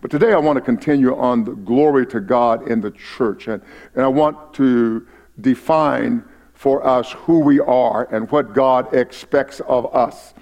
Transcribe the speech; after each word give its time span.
But 0.00 0.12
today 0.12 0.32
I 0.32 0.38
want 0.38 0.56
to 0.56 0.60
continue 0.60 1.16
on 1.16 1.42
the 1.42 1.56
glory 1.56 2.06
to 2.06 2.20
God 2.20 2.68
in 2.68 2.80
the 2.80 2.92
church. 2.92 3.48
And, 3.48 3.60
and 3.96 4.04
I 4.04 4.06
want 4.06 4.54
to 4.54 5.04
define 5.40 6.22
for 6.54 6.86
us 6.86 7.10
who 7.10 7.40
we 7.40 7.58
are 7.58 8.04
and 8.14 8.30
what 8.30 8.54
God 8.54 8.94
expects 8.94 9.58
of 9.66 9.92
us. 9.92 10.34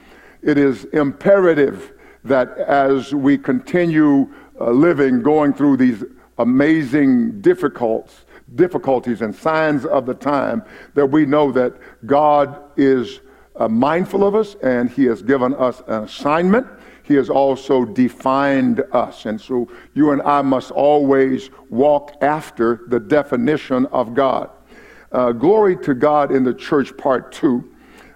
It 0.43 0.59
is 0.59 0.85
imperative 0.93 1.95
that 2.25 2.59
as 2.59 3.15
we 3.15 3.39
continue 3.39 4.31
uh, 4.61 4.73
living, 4.73 5.23
going 5.23 5.55
through 5.55 5.79
these 5.79 6.05
amazing 6.37 7.41
difficulties, 7.41 8.27
difficulties 8.57 9.23
and 9.23 9.35
signs 9.35 9.87
of 9.87 10.05
the 10.05 10.13
time, 10.13 10.63
that 10.93 11.07
we 11.07 11.25
know 11.25 11.51
that 11.53 11.73
God 12.05 12.63
is 12.77 13.21
uh, 13.55 13.69
mindful 13.69 14.23
of 14.23 14.35
us 14.35 14.55
and 14.63 14.91
He 14.91 15.07
has 15.07 15.23
given 15.23 15.55
us 15.55 15.83
an 15.87 16.05
assignment 16.05 16.67
he 17.07 17.15
has 17.15 17.31
also 17.31 17.85
defined 17.85 18.83
us. 18.93 19.27
And 19.27 19.41
so 19.41 19.71
you 19.95 20.11
and 20.11 20.21
I 20.23 20.43
must 20.43 20.73
always 20.73 21.51
walk 21.71 22.13
after 22.21 22.83
the 22.89 22.99
definition 22.99 23.87
of 23.87 24.15
God. 24.15 24.51
Uh, 25.13 25.33
glory 25.33 25.77
to 25.79 25.95
God 25.95 26.33
in 26.33 26.43
the 26.43 26.53
church, 26.53 26.97
part 26.97 27.31
two. 27.31 27.73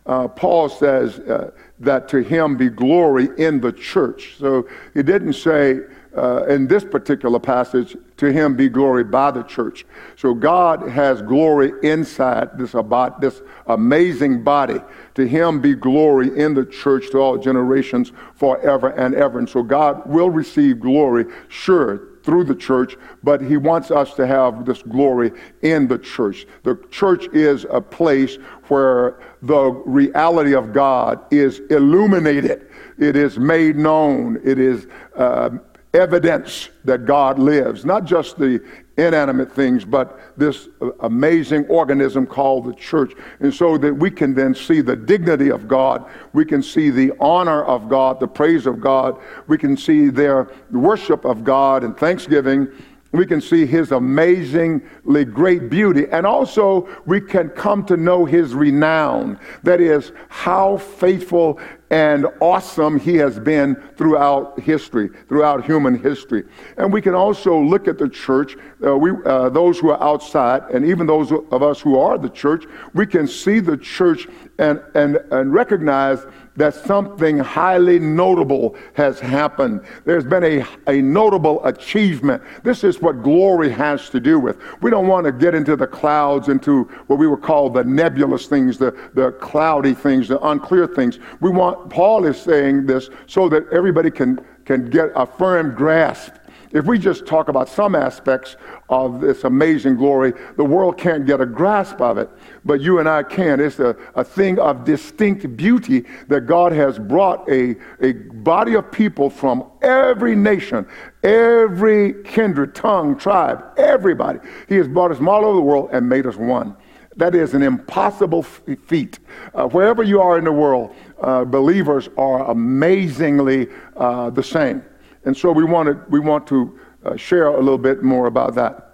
Uh, 0.06 0.26
Paul 0.26 0.68
says 0.68 1.20
uh, 1.20 1.52
that 1.78 2.08
to 2.08 2.18
him 2.18 2.56
be 2.56 2.68
glory 2.68 3.28
in 3.38 3.60
the 3.60 3.72
church. 3.72 4.34
So 4.38 4.68
he 4.92 5.02
didn't 5.02 5.34
say, 5.34 5.80
uh, 6.16 6.46
in 6.46 6.66
this 6.66 6.82
particular 6.82 7.38
passage, 7.38 7.96
to 8.20 8.30
him 8.30 8.54
be 8.54 8.68
glory 8.68 9.02
by 9.02 9.30
the 9.30 9.42
church. 9.42 9.86
So 10.14 10.34
God 10.34 10.86
has 10.86 11.22
glory 11.22 11.72
inside 11.82 12.58
this, 12.58 12.74
about 12.74 13.22
this 13.22 13.40
amazing 13.66 14.44
body. 14.44 14.78
To 15.14 15.26
him 15.26 15.62
be 15.62 15.74
glory 15.74 16.38
in 16.38 16.52
the 16.52 16.66
church 16.66 17.10
to 17.12 17.18
all 17.18 17.38
generations 17.38 18.12
forever 18.34 18.90
and 18.90 19.14
ever. 19.14 19.38
And 19.38 19.48
so 19.48 19.62
God 19.62 20.06
will 20.06 20.28
receive 20.28 20.80
glory, 20.80 21.24
sure, 21.48 22.08
through 22.22 22.44
the 22.44 22.54
church, 22.54 22.98
but 23.22 23.40
he 23.40 23.56
wants 23.56 23.90
us 23.90 24.12
to 24.12 24.26
have 24.26 24.66
this 24.66 24.82
glory 24.82 25.32
in 25.62 25.88
the 25.88 25.98
church. 25.98 26.46
The 26.62 26.76
church 26.90 27.26
is 27.32 27.64
a 27.70 27.80
place 27.80 28.36
where 28.68 29.18
the 29.40 29.70
reality 29.86 30.54
of 30.54 30.74
God 30.74 31.24
is 31.32 31.60
illuminated, 31.70 32.68
it 32.98 33.16
is 33.16 33.38
made 33.38 33.76
known, 33.76 34.38
it 34.44 34.58
is 34.58 34.86
uh, 35.16 35.48
evidence 35.92 36.68
that 36.84 37.04
God 37.04 37.38
lives, 37.38 37.84
not 37.84 38.04
just 38.04 38.38
the 38.38 38.64
inanimate 38.96 39.52
things, 39.52 39.84
but 39.84 40.20
this 40.36 40.68
amazing 41.00 41.66
organism 41.66 42.26
called 42.26 42.66
the 42.66 42.74
church. 42.74 43.12
And 43.40 43.52
so 43.52 43.76
that 43.78 43.92
we 43.92 44.10
can 44.10 44.34
then 44.34 44.54
see 44.54 44.82
the 44.82 44.94
dignity 44.94 45.50
of 45.50 45.66
God, 45.66 46.08
we 46.32 46.44
can 46.44 46.62
see 46.62 46.90
the 46.90 47.12
honor 47.18 47.64
of 47.64 47.88
God, 47.88 48.20
the 48.20 48.28
praise 48.28 48.66
of 48.66 48.80
God, 48.80 49.20
we 49.48 49.58
can 49.58 49.76
see 49.76 50.10
their 50.10 50.48
worship 50.70 51.24
of 51.24 51.42
God 51.44 51.82
and 51.82 51.96
thanksgiving. 51.96 52.68
We 53.12 53.26
can 53.26 53.40
see 53.40 53.66
his 53.66 53.90
amazingly 53.90 55.24
great 55.24 55.68
beauty, 55.68 56.06
and 56.12 56.24
also 56.24 56.88
we 57.06 57.20
can 57.20 57.48
come 57.48 57.84
to 57.86 57.96
know 57.96 58.24
his 58.24 58.54
renown. 58.54 59.40
That 59.64 59.80
is, 59.80 60.12
how 60.28 60.76
faithful 60.76 61.58
and 61.90 62.26
awesome 62.40 62.98
he 62.98 63.16
has 63.16 63.38
been 63.38 63.74
throughout 63.96 64.58
history, 64.60 65.10
throughout 65.28 65.64
human 65.64 66.00
history. 66.00 66.44
And 66.76 66.92
we 66.92 67.02
can 67.02 67.14
also 67.14 67.58
look 67.58 67.88
at 67.88 67.98
the 67.98 68.08
church, 68.08 68.56
uh, 68.84 68.96
we, 68.96 69.10
uh, 69.26 69.48
those 69.48 69.78
who 69.78 69.90
are 69.90 70.02
outside, 70.02 70.62
and 70.72 70.86
even 70.86 71.06
those 71.06 71.32
of 71.32 71.62
us 71.62 71.80
who 71.80 71.98
are 71.98 72.16
the 72.16 72.30
church, 72.30 72.64
we 72.94 73.06
can 73.06 73.26
see 73.26 73.58
the 73.58 73.76
church 73.76 74.28
and, 74.58 74.80
and, 74.94 75.16
and 75.32 75.52
recognize 75.52 76.26
that 76.56 76.74
something 76.74 77.38
highly 77.38 77.98
notable 77.98 78.76
has 78.92 79.18
happened. 79.18 79.80
There's 80.04 80.24
been 80.24 80.44
a, 80.44 80.66
a 80.86 81.00
notable 81.00 81.64
achievement. 81.64 82.42
This 82.62 82.84
is 82.84 83.00
what 83.00 83.22
glory 83.22 83.70
has 83.70 84.10
to 84.10 84.20
do 84.20 84.38
with. 84.38 84.58
We 84.82 84.90
don't 84.90 85.06
want 85.06 85.24
to 85.24 85.32
get 85.32 85.54
into 85.54 85.74
the 85.74 85.86
clouds, 85.86 86.48
into 86.48 86.84
what 87.06 87.18
we 87.18 87.26
would 87.26 87.40
call 87.40 87.70
the 87.70 87.84
nebulous 87.84 88.46
things, 88.46 88.76
the, 88.76 88.90
the 89.14 89.32
cloudy 89.32 89.94
things, 89.94 90.28
the 90.28 90.38
unclear 90.40 90.86
things. 90.86 91.18
We 91.40 91.50
want, 91.50 91.79
Paul 91.88 92.26
is 92.26 92.40
saying 92.40 92.86
this 92.86 93.08
so 93.26 93.48
that 93.48 93.64
everybody 93.72 94.10
can, 94.10 94.44
can 94.64 94.90
get 94.90 95.10
a 95.14 95.26
firm 95.26 95.74
grasp 95.74 96.34
if 96.72 96.84
we 96.84 97.00
just 97.00 97.26
talk 97.26 97.48
about 97.48 97.68
some 97.68 97.96
aspects 97.96 98.56
of 98.88 99.20
this 99.20 99.42
amazing 99.42 99.96
glory, 99.96 100.32
the 100.56 100.64
world 100.64 100.98
can't 100.98 101.26
get 101.26 101.40
a 101.40 101.46
grasp 101.46 102.00
of 102.00 102.16
it, 102.16 102.30
but 102.64 102.80
you 102.80 103.00
and 103.00 103.08
I 103.08 103.24
can. 103.24 103.58
It's 103.58 103.80
a, 103.80 103.96
a 104.14 104.22
thing 104.22 104.58
of 104.60 104.84
distinct 104.84 105.56
beauty 105.56 106.04
that 106.28 106.42
God 106.42 106.70
has 106.72 106.96
brought 106.98 107.48
a, 107.50 107.74
a 108.00 108.12
body 108.12 108.74
of 108.74 108.90
people 108.92 109.30
from 109.30 109.68
every 109.82 110.36
nation, 110.36 110.86
every 111.24 112.22
kindred, 112.22 112.74
tongue, 112.74 113.18
tribe, 113.18 113.64
everybody. 113.76 114.38
He 114.68 114.76
has 114.76 114.86
brought 114.86 115.10
us 115.10 115.16
from 115.16 115.28
all 115.28 115.44
over 115.44 115.56
the 115.56 115.62
world 115.62 115.90
and 115.92 116.08
made 116.08 116.26
us 116.26 116.36
one. 116.36 116.76
That 117.16 117.34
is 117.34 117.54
an 117.54 117.62
impossible 117.62 118.42
feat. 118.42 119.18
Uh, 119.54 119.66
wherever 119.68 120.02
you 120.02 120.20
are 120.20 120.38
in 120.38 120.44
the 120.44 120.52
world, 120.52 120.94
uh, 121.20 121.44
believers 121.44 122.08
are 122.16 122.50
amazingly 122.50 123.68
uh, 123.96 124.30
the 124.30 124.42
same. 124.42 124.84
And 125.24 125.36
so 125.36 125.52
we, 125.52 125.64
wanted, 125.64 126.10
we 126.10 126.20
want 126.20 126.46
to 126.48 126.78
uh, 127.04 127.16
share 127.16 127.48
a 127.48 127.58
little 127.58 127.78
bit 127.78 128.02
more 128.02 128.26
about 128.26 128.54
that. 128.54 128.89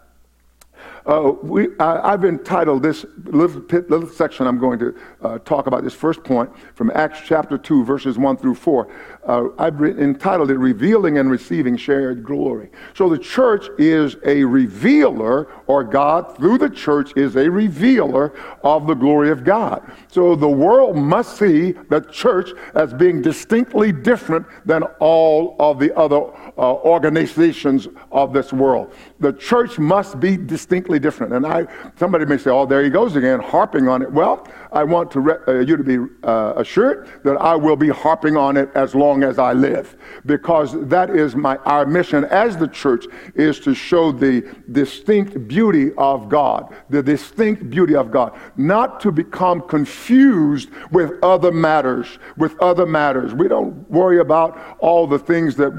Uh, 1.06 1.34
we, 1.40 1.68
I, 1.78 2.10
have 2.10 2.24
entitled 2.24 2.82
this 2.82 3.06
little, 3.26 3.62
little, 3.88 4.08
section 4.08 4.44
I'm 4.44 4.58
going 4.58 4.80
to 4.80 4.94
uh, 5.22 5.38
talk 5.38 5.68
about, 5.68 5.84
this 5.84 5.94
first 5.94 6.24
point 6.24 6.50
from 6.74 6.90
Acts 6.94 7.20
chapter 7.24 7.56
2, 7.56 7.84
verses 7.84 8.18
1 8.18 8.36
through 8.38 8.56
4. 8.56 8.92
Uh, 9.24 9.48
I've 9.56 9.80
re- 9.80 9.92
entitled 9.92 10.50
it 10.50 10.58
Revealing 10.58 11.18
and 11.18 11.30
Receiving 11.30 11.76
Shared 11.76 12.24
Glory. 12.24 12.70
So 12.94 13.08
the 13.08 13.18
church 13.18 13.68
is 13.78 14.16
a 14.24 14.42
revealer, 14.42 15.48
or 15.68 15.84
God 15.84 16.36
through 16.36 16.58
the 16.58 16.70
church 16.70 17.12
is 17.16 17.36
a 17.36 17.48
revealer 17.48 18.34
of 18.64 18.88
the 18.88 18.94
glory 18.94 19.30
of 19.30 19.44
God. 19.44 19.88
So 20.08 20.34
the 20.34 20.48
world 20.48 20.96
must 20.96 21.38
see 21.38 21.72
the 21.88 22.00
church 22.00 22.50
as 22.74 22.92
being 22.92 23.22
distinctly 23.22 23.92
different 23.92 24.44
than 24.64 24.82
all 24.98 25.54
of 25.60 25.78
the 25.78 25.96
other 25.96 26.16
uh, 26.58 26.74
organizations 26.74 27.86
of 28.10 28.32
this 28.32 28.52
world. 28.52 28.92
The 29.18 29.32
church 29.32 29.78
must 29.78 30.20
be 30.20 30.36
distinctly 30.36 30.98
different. 30.98 31.32
And 31.32 31.46
I, 31.46 31.66
somebody 31.96 32.26
may 32.26 32.36
say, 32.36 32.50
"Oh, 32.50 32.66
there 32.66 32.84
he 32.84 32.90
goes 32.90 33.16
again, 33.16 33.40
harping 33.40 33.88
on 33.88 34.02
it." 34.02 34.12
Well, 34.12 34.46
I 34.72 34.84
want 34.84 35.10
to 35.12 35.20
re- 35.20 35.38
uh, 35.48 35.60
you 35.60 35.76
to 35.76 35.84
be 35.84 35.98
uh, 36.22 36.54
assured 36.56 37.08
that 37.24 37.36
I 37.36 37.56
will 37.56 37.76
be 37.76 37.88
harping 37.88 38.36
on 38.36 38.56
it 38.56 38.68
as 38.74 38.94
long 38.94 39.22
as 39.22 39.38
I 39.38 39.54
live, 39.54 39.96
because 40.26 40.72
that 40.88 41.10
is 41.10 41.34
my 41.34 41.56
our 41.58 41.86
mission 41.86 42.24
as 42.26 42.56
the 42.56 42.68
church 42.68 43.06
is 43.34 43.58
to 43.60 43.74
show 43.74 44.12
the 44.12 44.42
distinct 44.72 45.48
beauty 45.48 45.92
of 45.94 46.28
God, 46.28 46.74
the 46.90 47.02
distinct 47.02 47.70
beauty 47.70 47.96
of 47.96 48.10
God, 48.10 48.38
not 48.56 49.00
to 49.00 49.10
become 49.10 49.62
confused 49.62 50.68
with 50.90 51.12
other 51.22 51.52
matters. 51.52 52.18
With 52.36 52.58
other 52.60 52.84
matters, 52.84 53.32
we 53.32 53.48
don't 53.48 53.88
worry 53.90 54.18
about 54.18 54.76
all 54.80 55.06
the 55.06 55.18
things 55.18 55.56
that 55.56 55.72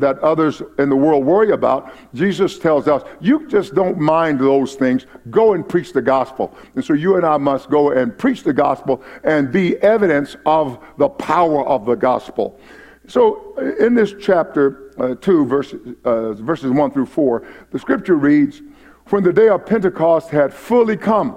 that 0.00 0.18
others 0.20 0.62
in 0.78 0.88
the 0.88 0.96
world 0.96 1.24
worry 1.24 1.52
about. 1.52 1.92
Jesus 2.14 2.58
tells 2.58 2.79
us, 2.88 3.02
you 3.20 3.48
just 3.48 3.74
don't 3.74 3.98
mind 3.98 4.40
those 4.40 4.74
things. 4.74 5.06
Go 5.30 5.54
and 5.54 5.68
preach 5.68 5.92
the 5.92 6.02
gospel. 6.02 6.56
And 6.74 6.84
so 6.84 6.92
you 6.92 7.16
and 7.16 7.24
I 7.26 7.36
must 7.36 7.70
go 7.70 7.92
and 7.92 8.16
preach 8.16 8.42
the 8.42 8.52
gospel 8.52 9.02
and 9.24 9.52
be 9.52 9.76
evidence 9.78 10.36
of 10.46 10.78
the 10.98 11.08
power 11.08 11.66
of 11.66 11.86
the 11.86 11.94
gospel. 11.94 12.58
So 13.06 13.56
in 13.80 13.94
this 13.94 14.14
chapter 14.20 14.92
uh, 14.98 15.14
2, 15.16 15.46
verse, 15.46 15.74
uh, 16.04 16.34
verses 16.34 16.70
1 16.70 16.90
through 16.92 17.06
4, 17.06 17.46
the 17.70 17.78
scripture 17.78 18.14
reads, 18.14 18.62
When 19.08 19.24
the 19.24 19.32
day 19.32 19.48
of 19.48 19.66
Pentecost 19.66 20.30
had 20.30 20.54
fully 20.54 20.96
come, 20.96 21.36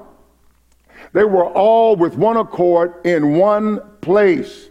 they 1.13 1.23
were 1.23 1.45
all 1.45 1.95
with 1.95 2.15
one 2.15 2.37
accord 2.37 3.05
in 3.05 3.37
one 3.37 3.79
place. 4.01 4.69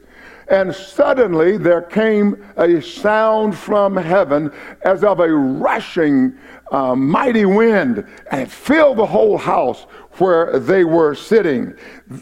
And 0.49 0.75
suddenly 0.75 1.57
there 1.57 1.83
came 1.83 2.45
a 2.57 2.81
sound 2.83 3.57
from 3.57 3.97
heaven 3.97 4.53
as 4.83 5.05
of 5.05 5.21
a 5.21 5.33
rushing 5.33 6.37
uh, 6.71 6.97
mighty 6.97 7.45
wind, 7.45 8.07
and 8.31 8.41
it 8.41 8.51
filled 8.51 8.97
the 8.97 9.07
whole 9.07 9.37
house 9.37 9.83
where 10.19 10.59
they 10.59 10.85
were 10.85 11.15
sitting. 11.15 11.75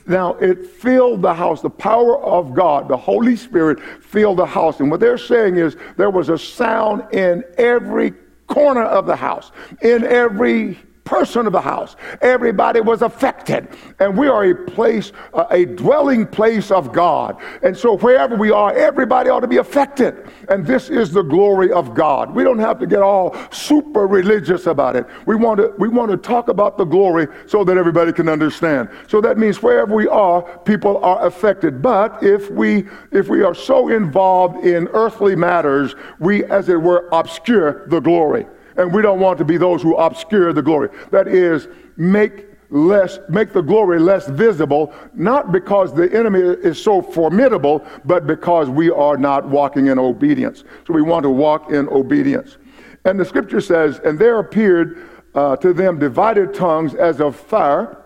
Now 0.07 0.35
it 0.35 0.67
filled 0.67 1.23
the 1.23 1.35
house. 1.35 1.63
The 1.63 1.71
power 1.71 2.21
of 2.23 2.55
God, 2.55 2.89
the 2.89 2.97
Holy 2.97 3.37
Spirit, 3.37 3.81
filled 4.03 4.39
the 4.39 4.47
house. 4.47 4.81
And 4.81 4.91
what 4.91 5.01
they're 5.01 5.19
saying 5.19 5.57
is 5.57 5.77
there 5.97 6.11
was 6.11 6.29
a 6.29 6.39
sound 6.39 7.05
in 7.15 7.45
every 7.59 8.13
corner 8.49 8.85
of 8.85 9.07
the 9.07 9.17
house, 9.17 9.53
in 9.83 10.05
every 10.05 10.79
person 11.11 11.45
of 11.45 11.53
the 11.53 11.61
house. 11.61 11.97
Everybody 12.21 12.81
was 12.81 13.03
affected. 13.03 13.67
And 13.99 14.17
we 14.17 14.29
are 14.29 14.45
a 14.45 14.55
place, 14.55 15.11
uh, 15.35 15.45
a 15.51 15.65
dwelling 15.65 16.25
place 16.25 16.71
of 16.71 16.93
God. 16.93 17.37
And 17.65 17.77
so 17.77 17.97
wherever 17.99 18.37
we 18.37 18.53
are, 18.53 18.73
everybody 18.73 19.29
ought 19.29 19.41
to 19.41 19.49
be 19.49 19.57
affected. 19.57 20.31
And 20.49 20.65
this 20.65 20.89
is 20.89 21.11
the 21.11 21.23
glory 21.23 21.73
of 21.73 21.95
God. 21.95 22.33
We 22.33 22.45
don't 22.45 22.61
have 22.61 22.79
to 22.79 22.87
get 22.87 23.03
all 23.03 23.37
super 23.51 24.07
religious 24.07 24.69
about 24.69 24.95
it. 24.95 25.05
We 25.27 25.35
want 25.35 25.59
to, 25.59 25.75
we 25.79 25.89
want 25.89 26.13
to 26.13 26.17
talk 26.17 26.47
about 26.47 26.79
the 26.79 26.85
glory 26.85 27.27
so 27.45 27.65
that 27.65 27.77
everybody 27.77 28.13
can 28.13 28.29
understand. 28.29 28.89
So 29.09 29.21
that 29.21 29.37
means 29.37 29.61
wherever 29.61 29.93
we 29.93 30.07
are, 30.07 30.43
people 30.61 30.99
are 30.99 31.27
affected. 31.27 31.83
But 31.83 32.23
if 32.23 32.49
we, 32.53 32.85
if 33.11 33.29
we 33.29 33.43
are 33.43 33.55
so 33.55 33.89
involved 33.89 34.65
in 34.65 34.87
earthly 34.93 35.35
matters, 35.35 35.97
we, 36.21 36.45
as 36.45 36.69
it 36.69 36.81
were, 36.81 37.09
obscure 37.11 37.89
the 37.89 37.99
glory. 37.99 38.47
And 38.81 38.95
we 38.95 39.03
don't 39.03 39.21
want 39.21 39.37
to 39.37 39.45
be 39.45 39.59
those 39.59 39.83
who 39.83 39.95
obscure 39.97 40.55
the 40.55 40.63
glory. 40.63 40.89
That 41.11 41.29
is, 41.29 41.69
make 41.99 42.47
less 42.71 43.19
make 43.29 43.53
the 43.53 43.61
glory 43.61 43.99
less 43.99 44.29
visible 44.29 44.95
not 45.13 45.51
because 45.51 45.93
the 45.93 46.09
enemy 46.17 46.39
is 46.39 46.81
so 46.81 47.03
formidable 47.03 47.85
but 48.05 48.29
because 48.29 48.71
we 48.71 48.89
are 48.91 49.17
not 49.17 49.47
walking 49.47 49.89
in 49.89 49.99
obedience. 49.99 50.63
So 50.87 50.95
we 50.95 51.03
want 51.03 51.25
to 51.25 51.31
walk 51.31 51.73
in 51.73 51.89
obedience. 51.89 52.59
And 53.05 53.19
the 53.19 53.25
scripture 53.25 53.61
says 53.61 54.01
and 54.05 54.19
there 54.19 54.39
appeared 54.39 55.05
uh, 55.35 55.57
to 55.57 55.73
them 55.73 55.99
divided 55.99 56.55
tongues 56.55 56.95
as 56.95 57.21
of 57.21 57.35
fire 57.35 58.05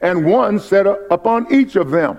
and 0.00 0.24
one 0.24 0.60
set 0.60 0.86
upon 1.10 1.52
each 1.52 1.74
of 1.74 1.90
them 1.90 2.16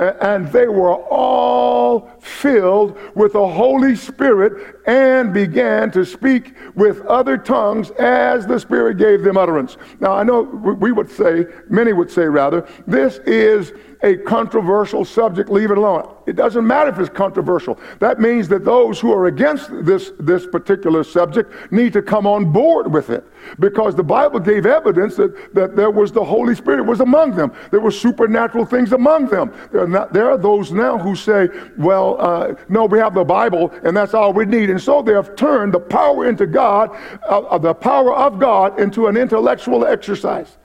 and 0.00 0.48
they 0.48 0.66
were 0.66 0.94
all 0.94 2.10
filled 2.20 2.98
with 3.14 3.34
the 3.34 3.46
Holy 3.46 3.94
Spirit 3.94 4.80
and 4.86 5.32
began 5.34 5.90
to 5.90 6.04
speak 6.04 6.54
with 6.74 7.04
other 7.06 7.36
tongues 7.36 7.90
as 7.92 8.46
the 8.46 8.58
Spirit 8.58 8.96
gave 8.96 9.22
them 9.22 9.36
utterance. 9.36 9.76
Now, 10.00 10.12
I 10.12 10.22
know 10.22 10.42
we 10.42 10.92
would 10.92 11.10
say, 11.10 11.46
many 11.68 11.92
would 11.92 12.10
say 12.10 12.22
rather, 12.22 12.66
this 12.86 13.18
is 13.26 13.72
a 14.02 14.16
controversial 14.16 15.04
subject, 15.04 15.50
leave 15.50 15.70
it 15.70 15.78
alone. 15.78 16.14
It 16.26 16.36
doesn't 16.36 16.66
matter 16.66 16.90
if 16.90 16.98
it's 16.98 17.10
controversial. 17.10 17.78
That 17.98 18.20
means 18.20 18.48
that 18.48 18.64
those 18.64 18.98
who 18.98 19.12
are 19.12 19.26
against 19.26 19.68
this, 19.84 20.12
this 20.18 20.46
particular 20.46 21.04
subject 21.04 21.52
need 21.72 21.92
to 21.92 22.02
come 22.02 22.26
on 22.26 22.50
board 22.50 22.92
with 22.92 23.10
it 23.10 23.24
because 23.58 23.94
the 23.94 24.02
Bible 24.02 24.40
gave 24.40 24.64
evidence 24.64 25.16
that, 25.16 25.54
that 25.54 25.76
there 25.76 25.90
was 25.90 26.12
the 26.12 26.24
Holy 26.24 26.54
Spirit 26.54 26.84
was 26.84 27.00
among 27.00 27.34
them. 27.34 27.52
There 27.70 27.80
were 27.80 27.90
supernatural 27.90 28.64
things 28.64 28.92
among 28.92 29.26
them. 29.26 29.52
There 29.72 29.82
are, 29.82 29.88
not, 29.88 30.12
there 30.12 30.30
are 30.30 30.38
those 30.38 30.72
now 30.72 30.96
who 30.96 31.14
say, 31.14 31.48
well, 31.76 32.16
uh, 32.20 32.54
no, 32.68 32.86
we 32.86 32.98
have 32.98 33.14
the 33.14 33.24
Bible 33.24 33.70
and 33.82 33.96
that's 33.96 34.14
all 34.14 34.32
we 34.32 34.46
need. 34.46 34.70
And 34.70 34.80
so 34.80 35.02
they 35.02 35.12
have 35.12 35.36
turned 35.36 35.74
the 35.74 35.80
power 35.80 36.28
into 36.28 36.46
God, 36.46 36.90
uh, 37.28 37.40
uh 37.40 37.58
the 37.58 37.74
power 37.74 38.14
of 38.14 38.38
God 38.38 38.80
into 38.80 39.08
an 39.08 39.16
intellectual 39.16 39.84
exercise. 39.84 40.56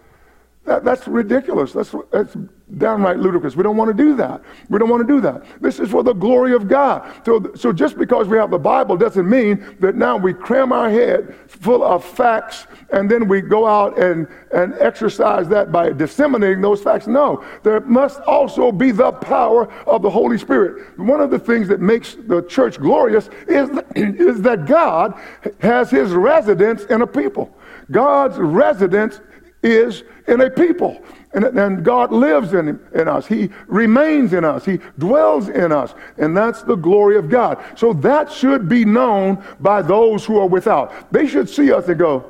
That, 0.65 0.83
that's 0.83 1.07
ridiculous. 1.07 1.73
That's, 1.73 1.93
that's 2.11 2.35
downright 2.77 3.19
ludicrous. 3.19 3.55
We 3.55 3.63
don't 3.63 3.77
want 3.77 3.95
to 3.95 4.03
do 4.03 4.15
that. 4.15 4.41
We 4.69 4.79
don't 4.79 4.89
want 4.89 5.07
to 5.07 5.07
do 5.07 5.21
that. 5.21 5.45
This 5.61 5.79
is 5.79 5.89
for 5.89 6.03
the 6.03 6.13
glory 6.13 6.53
of 6.53 6.67
God. 6.67 7.11
So, 7.23 7.51
so 7.55 7.71
just 7.71 7.97
because 7.97 8.27
we 8.27 8.37
have 8.37 8.49
the 8.49 8.57
Bible 8.57 8.97
doesn't 8.97 9.29
mean 9.29 9.75
that 9.79 9.95
now 9.95 10.17
we 10.17 10.33
cram 10.33 10.73
our 10.73 10.89
head 10.89 11.35
full 11.47 11.83
of 11.83 12.03
facts 12.03 12.65
and 12.91 13.09
then 13.09 13.27
we 13.27 13.41
go 13.41 13.67
out 13.67 13.99
and, 13.99 14.27
and 14.51 14.73
exercise 14.79 15.47
that 15.49 15.71
by 15.71 15.91
disseminating 15.91 16.61
those 16.61 16.81
facts. 16.81 17.05
No, 17.05 17.45
there 17.61 17.81
must 17.81 18.19
also 18.21 18.71
be 18.71 18.91
the 18.91 19.11
power 19.11 19.71
of 19.83 20.01
the 20.01 20.09
Holy 20.09 20.37
Spirit. 20.37 20.97
One 20.97 21.21
of 21.21 21.29
the 21.29 21.39
things 21.39 21.67
that 21.67 21.81
makes 21.81 22.15
the 22.27 22.41
church 22.43 22.79
glorious 22.79 23.29
is, 23.47 23.69
is 23.95 24.41
that 24.41 24.65
God 24.65 25.19
has 25.59 25.91
his 25.91 26.11
residence 26.11 26.85
in 26.85 27.03
a 27.03 27.07
people. 27.07 27.55
God's 27.91 28.37
residence 28.39 29.21
is 29.61 30.03
in 30.27 30.41
a 30.41 30.49
people. 30.49 31.01
And, 31.35 31.45
and 31.45 31.83
God 31.85 32.11
lives 32.11 32.53
in, 32.53 32.79
in 32.95 33.07
us. 33.07 33.27
He 33.27 33.49
remains 33.67 34.33
in 34.33 34.43
us. 34.43 34.65
He 34.65 34.79
dwells 34.97 35.49
in 35.49 35.71
us. 35.71 35.93
And 36.17 36.35
that's 36.35 36.63
the 36.63 36.75
glory 36.75 37.17
of 37.17 37.29
God. 37.29 37.63
So 37.75 37.93
that 37.93 38.31
should 38.31 38.67
be 38.67 38.85
known 38.85 39.43
by 39.59 39.83
those 39.83 40.25
who 40.25 40.39
are 40.39 40.47
without. 40.47 41.11
They 41.11 41.27
should 41.27 41.49
see 41.49 41.71
us 41.71 41.87
and 41.87 41.99
go, 41.99 42.25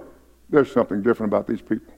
there's 0.49 0.71
something 0.71 1.01
different 1.01 1.31
about 1.31 1.47
these 1.47 1.61
people 1.61 1.94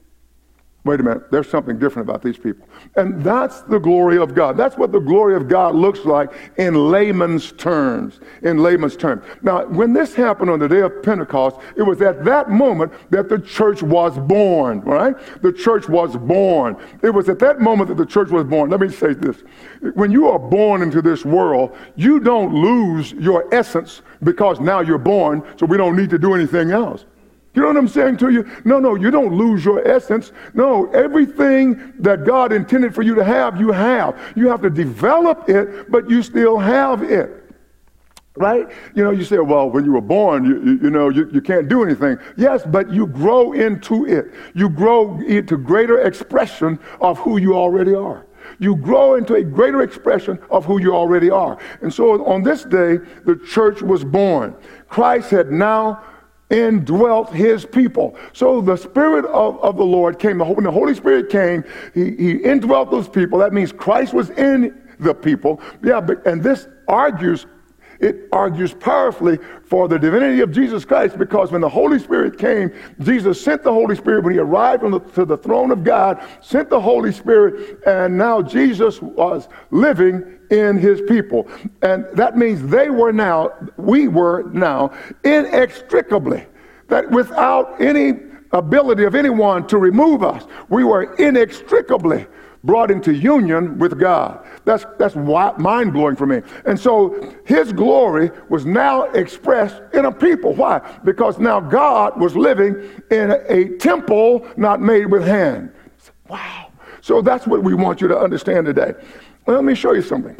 wait 0.88 1.00
a 1.00 1.02
minute, 1.02 1.30
there's 1.30 1.48
something 1.48 1.78
different 1.78 2.08
about 2.08 2.22
these 2.22 2.38
people. 2.38 2.66
And 2.96 3.22
that's 3.22 3.60
the 3.62 3.78
glory 3.78 4.16
of 4.16 4.34
God. 4.34 4.56
That's 4.56 4.78
what 4.78 4.90
the 4.90 5.00
glory 5.00 5.36
of 5.36 5.46
God 5.46 5.74
looks 5.74 6.06
like 6.06 6.32
in 6.56 6.90
layman's 6.90 7.52
terms. 7.52 8.20
In 8.42 8.58
layman's 8.58 8.96
terms. 8.96 9.22
Now, 9.42 9.66
when 9.66 9.92
this 9.92 10.14
happened 10.14 10.48
on 10.48 10.58
the 10.58 10.68
day 10.68 10.80
of 10.80 11.02
Pentecost, 11.02 11.56
it 11.76 11.82
was 11.82 12.00
at 12.00 12.24
that 12.24 12.50
moment 12.50 12.92
that 13.10 13.28
the 13.28 13.38
church 13.38 13.82
was 13.82 14.18
born, 14.18 14.80
right? 14.80 15.14
The 15.42 15.52
church 15.52 15.88
was 15.90 16.16
born. 16.16 16.76
It 17.02 17.10
was 17.10 17.28
at 17.28 17.38
that 17.40 17.60
moment 17.60 17.88
that 17.88 17.98
the 17.98 18.06
church 18.06 18.30
was 18.30 18.44
born. 18.44 18.70
Let 18.70 18.80
me 18.80 18.88
say 18.88 19.12
this. 19.12 19.42
When 19.94 20.10
you 20.10 20.28
are 20.28 20.38
born 20.38 20.80
into 20.80 21.02
this 21.02 21.22
world, 21.24 21.76
you 21.96 22.18
don't 22.18 22.54
lose 22.54 23.12
your 23.12 23.52
essence 23.54 24.00
because 24.24 24.58
now 24.58 24.80
you're 24.80 24.96
born, 24.96 25.42
so 25.58 25.66
we 25.66 25.76
don't 25.76 25.96
need 25.96 26.08
to 26.10 26.18
do 26.18 26.34
anything 26.34 26.70
else. 26.70 27.04
You 27.54 27.62
know 27.62 27.68
what 27.68 27.76
I'm 27.76 27.88
saying 27.88 28.18
to 28.18 28.30
you? 28.30 28.48
No, 28.64 28.78
no, 28.78 28.94
you 28.94 29.10
don't 29.10 29.34
lose 29.34 29.64
your 29.64 29.86
essence. 29.86 30.32
No, 30.54 30.90
everything 30.92 31.92
that 31.98 32.24
God 32.24 32.52
intended 32.52 32.94
for 32.94 33.02
you 33.02 33.14
to 33.14 33.24
have, 33.24 33.58
you 33.58 33.72
have. 33.72 34.20
You 34.36 34.48
have 34.48 34.62
to 34.62 34.70
develop 34.70 35.48
it, 35.48 35.90
but 35.90 36.08
you 36.08 36.22
still 36.22 36.58
have 36.58 37.02
it. 37.02 37.30
Right? 38.36 38.68
You 38.94 39.02
know, 39.02 39.10
you 39.10 39.24
say, 39.24 39.38
well, 39.38 39.68
when 39.68 39.84
you 39.84 39.92
were 39.92 40.00
born, 40.00 40.44
you, 40.44 40.62
you, 40.62 40.78
you 40.82 40.90
know, 40.90 41.08
you, 41.08 41.28
you 41.32 41.40
can't 41.40 41.68
do 41.68 41.82
anything. 41.82 42.18
Yes, 42.36 42.62
but 42.64 42.92
you 42.92 43.06
grow 43.06 43.52
into 43.52 44.06
it. 44.06 44.26
You 44.54 44.68
grow 44.68 45.18
into 45.20 45.56
greater 45.56 46.02
expression 46.02 46.78
of 47.00 47.18
who 47.18 47.38
you 47.38 47.56
already 47.56 47.94
are 47.94 48.24
you 48.58 48.76
grow 48.76 49.14
into 49.14 49.34
a 49.34 49.42
greater 49.42 49.82
expression 49.82 50.38
of 50.50 50.64
who 50.64 50.80
you 50.80 50.94
already 50.94 51.30
are. 51.30 51.58
And 51.82 51.92
so 51.92 52.24
on 52.24 52.42
this 52.42 52.64
day, 52.64 52.98
the 53.24 53.40
church 53.46 53.82
was 53.82 54.04
born. 54.04 54.54
Christ 54.88 55.30
had 55.30 55.50
now 55.50 56.02
indwelt 56.50 57.32
his 57.32 57.66
people. 57.66 58.16
So 58.32 58.60
the 58.60 58.76
Spirit 58.76 59.24
of, 59.26 59.62
of 59.62 59.76
the 59.76 59.84
Lord 59.84 60.18
came, 60.18 60.38
when 60.38 60.64
the 60.64 60.70
Holy 60.70 60.94
Spirit 60.94 61.30
came, 61.30 61.64
he, 61.94 62.16
he 62.16 62.32
indwelt 62.36 62.90
those 62.90 63.08
people. 63.08 63.38
That 63.38 63.52
means 63.52 63.72
Christ 63.72 64.14
was 64.14 64.30
in 64.30 64.82
the 64.98 65.14
people. 65.14 65.60
Yeah, 65.82 66.00
but, 66.00 66.26
and 66.26 66.42
this 66.42 66.68
argues 66.86 67.46
it 68.00 68.28
argues 68.30 68.72
powerfully 68.72 69.38
for 69.64 69.88
the 69.88 69.98
divinity 69.98 70.40
of 70.40 70.52
Jesus 70.52 70.84
Christ 70.84 71.18
because 71.18 71.50
when 71.50 71.60
the 71.60 71.68
Holy 71.68 71.98
Spirit 71.98 72.38
came, 72.38 72.72
Jesus 73.00 73.42
sent 73.42 73.64
the 73.64 73.72
Holy 73.72 73.96
Spirit 73.96 74.22
when 74.22 74.34
he 74.34 74.38
arrived 74.38 74.84
the, 74.84 75.00
to 75.00 75.24
the 75.24 75.36
throne 75.36 75.72
of 75.72 75.82
God, 75.82 76.24
sent 76.40 76.70
the 76.70 76.80
Holy 76.80 77.10
Spirit, 77.10 77.80
and 77.86 78.16
now 78.16 78.40
Jesus 78.40 79.02
was 79.02 79.48
living 79.72 80.37
in 80.50 80.78
his 80.78 81.00
people. 81.02 81.48
And 81.82 82.06
that 82.14 82.36
means 82.36 82.62
they 82.68 82.90
were 82.90 83.12
now, 83.12 83.52
we 83.76 84.08
were 84.08 84.44
now 84.52 84.92
inextricably, 85.24 86.46
that 86.88 87.10
without 87.10 87.80
any 87.80 88.14
ability 88.52 89.04
of 89.04 89.14
anyone 89.14 89.66
to 89.66 89.78
remove 89.78 90.22
us, 90.22 90.44
we 90.68 90.84
were 90.84 91.14
inextricably 91.16 92.26
brought 92.64 92.90
into 92.90 93.14
union 93.14 93.78
with 93.78 93.98
God. 93.98 94.44
That's, 94.64 94.84
that's 94.98 95.14
mind 95.14 95.92
blowing 95.92 96.16
for 96.16 96.26
me. 96.26 96.42
And 96.66 96.78
so 96.78 97.34
his 97.44 97.72
glory 97.72 98.30
was 98.48 98.66
now 98.66 99.04
expressed 99.12 99.80
in 99.94 100.06
a 100.06 100.12
people. 100.12 100.54
Why? 100.54 100.80
Because 101.04 101.38
now 101.38 101.60
God 101.60 102.20
was 102.20 102.36
living 102.36 102.74
in 103.10 103.30
a, 103.30 103.38
a 103.48 103.76
temple 103.78 104.46
not 104.56 104.80
made 104.80 105.06
with 105.06 105.24
hand. 105.24 105.72
Wow. 106.28 106.72
So 107.00 107.22
that's 107.22 107.46
what 107.46 107.62
we 107.62 107.74
want 107.74 108.00
you 108.00 108.08
to 108.08 108.18
understand 108.18 108.66
today. 108.66 108.92
Let 109.48 109.64
me 109.64 109.74
show 109.74 109.94
you 109.94 110.02
something. 110.02 110.36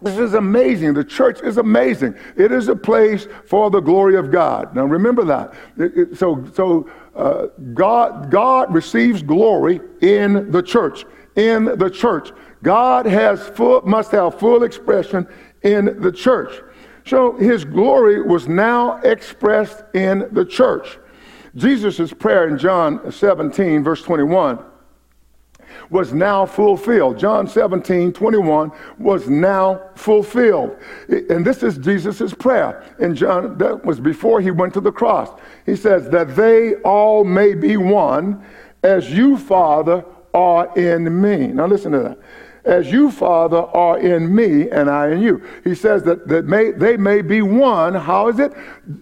This 0.00 0.18
is 0.18 0.34
amazing. 0.34 0.94
The 0.94 1.04
church 1.04 1.40
is 1.42 1.58
amazing. 1.58 2.14
It 2.36 2.52
is 2.52 2.68
a 2.68 2.76
place 2.76 3.28
for 3.46 3.70
the 3.70 3.80
glory 3.80 4.16
of 4.16 4.30
God. 4.30 4.74
Now 4.74 4.84
remember 4.84 5.24
that. 5.24 5.54
It, 5.76 5.96
it, 5.96 6.18
so 6.18 6.44
so 6.54 6.88
uh, 7.14 7.46
God, 7.74 8.30
God 8.30 8.72
receives 8.72 9.22
glory 9.22 9.80
in 10.00 10.50
the 10.50 10.62
church. 10.62 11.04
In 11.36 11.64
the 11.64 11.90
church. 11.90 12.32
God 12.62 13.06
has 13.06 13.46
full, 13.46 13.82
must 13.82 14.10
have 14.12 14.38
full 14.38 14.62
expression 14.62 15.26
in 15.62 16.00
the 16.00 16.12
church. 16.12 16.62
So 17.06 17.36
his 17.36 17.64
glory 17.64 18.22
was 18.22 18.48
now 18.48 18.98
expressed 19.02 19.84
in 19.94 20.28
the 20.32 20.46
church. 20.46 20.98
Jesus' 21.56 22.12
prayer 22.12 22.48
in 22.48 22.56
John 22.56 23.12
17, 23.12 23.84
verse 23.84 24.02
21 24.02 24.64
was 25.90 26.12
now 26.12 26.46
fulfilled. 26.46 27.18
John 27.18 27.46
17, 27.46 28.12
21 28.12 28.72
was 28.98 29.28
now 29.28 29.82
fulfilled. 29.94 30.76
And 31.08 31.44
this 31.44 31.62
is 31.62 31.78
Jesus' 31.78 32.34
prayer. 32.34 32.84
And 32.98 33.16
John, 33.16 33.58
that 33.58 33.84
was 33.84 34.00
before 34.00 34.40
he 34.40 34.50
went 34.50 34.74
to 34.74 34.80
the 34.80 34.92
cross. 34.92 35.30
He 35.66 35.76
says, 35.76 36.08
That 36.10 36.36
they 36.36 36.74
all 36.76 37.24
may 37.24 37.54
be 37.54 37.76
one, 37.76 38.44
as 38.82 39.10
you, 39.10 39.36
Father, 39.36 40.04
are 40.34 40.76
in 40.76 41.20
me. 41.20 41.48
Now 41.48 41.66
listen 41.66 41.92
to 41.92 42.00
that. 42.00 42.18
As 42.64 42.90
you, 42.90 43.10
Father, 43.10 43.58
are 43.58 43.98
in 43.98 44.34
me 44.34 44.70
and 44.70 44.88
I 44.88 45.10
in 45.10 45.20
you. 45.20 45.42
He 45.64 45.74
says 45.74 46.02
that, 46.04 46.26
that 46.28 46.46
may, 46.46 46.70
they 46.70 46.96
may 46.96 47.20
be 47.20 47.42
one. 47.42 47.94
How 47.94 48.28
is 48.28 48.38
it? 48.38 48.54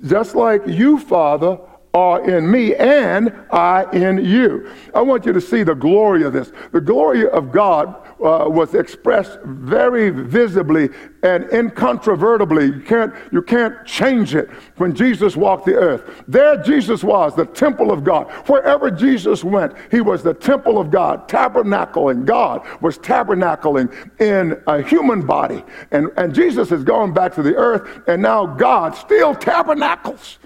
Just 0.05 0.35
like 0.35 0.63
you, 0.67 0.99
Father, 0.99 1.59
are 1.95 2.29
in 2.29 2.51
me 2.51 2.75
and 2.75 3.33
I 3.51 3.85
in 3.93 4.25
you. 4.25 4.71
I 4.95 5.03
want 5.03 5.27
you 5.27 5.33
to 5.35 5.41
see 5.41 5.63
the 5.63 5.75
glory 5.75 6.23
of 6.23 6.33
this. 6.33 6.51
The 6.73 6.81
glory 6.81 7.29
of 7.29 7.53
God 7.53 7.95
uh, 8.23 8.49
was 8.49 8.75
expressed 8.75 9.41
very 9.45 10.09
visibly 10.09 10.89
and 11.23 11.45
incontrovertibly. 11.53 12.67
You 12.67 12.81
can't, 12.81 13.13
you 13.31 13.43
can't 13.43 13.85
change 13.85 14.35
it 14.35 14.49
when 14.77 14.95
Jesus 14.95 15.37
walked 15.37 15.67
the 15.67 15.75
earth. 15.75 16.23
There 16.27 16.57
Jesus 16.63 17.05
was, 17.05 17.37
the 17.37 17.45
temple 17.47 17.93
of 17.93 18.05
God. 18.05 18.31
Wherever 18.49 18.91
Jesus 18.91 19.45
went, 19.45 19.75
he 19.91 20.01
was 20.01 20.23
the 20.23 20.35
temple 20.35 20.79
of 20.79 20.91
God, 20.91 21.29
tabernacling. 21.29 22.25
God 22.25 22.67
was 22.81 22.99
tabernacling 22.99 23.93
in 24.19 24.63
a 24.67 24.81
human 24.83 25.27
body. 25.27 25.63
And, 25.91 26.09
and 26.17 26.35
Jesus 26.35 26.71
has 26.71 26.85
gone 26.85 27.13
back 27.13 27.35
to 27.35 27.43
the 27.43 27.55
earth, 27.55 28.03
and 28.09 28.23
now 28.23 28.47
God 28.47 28.95
still 28.95 29.35
tabernacles 29.35 30.39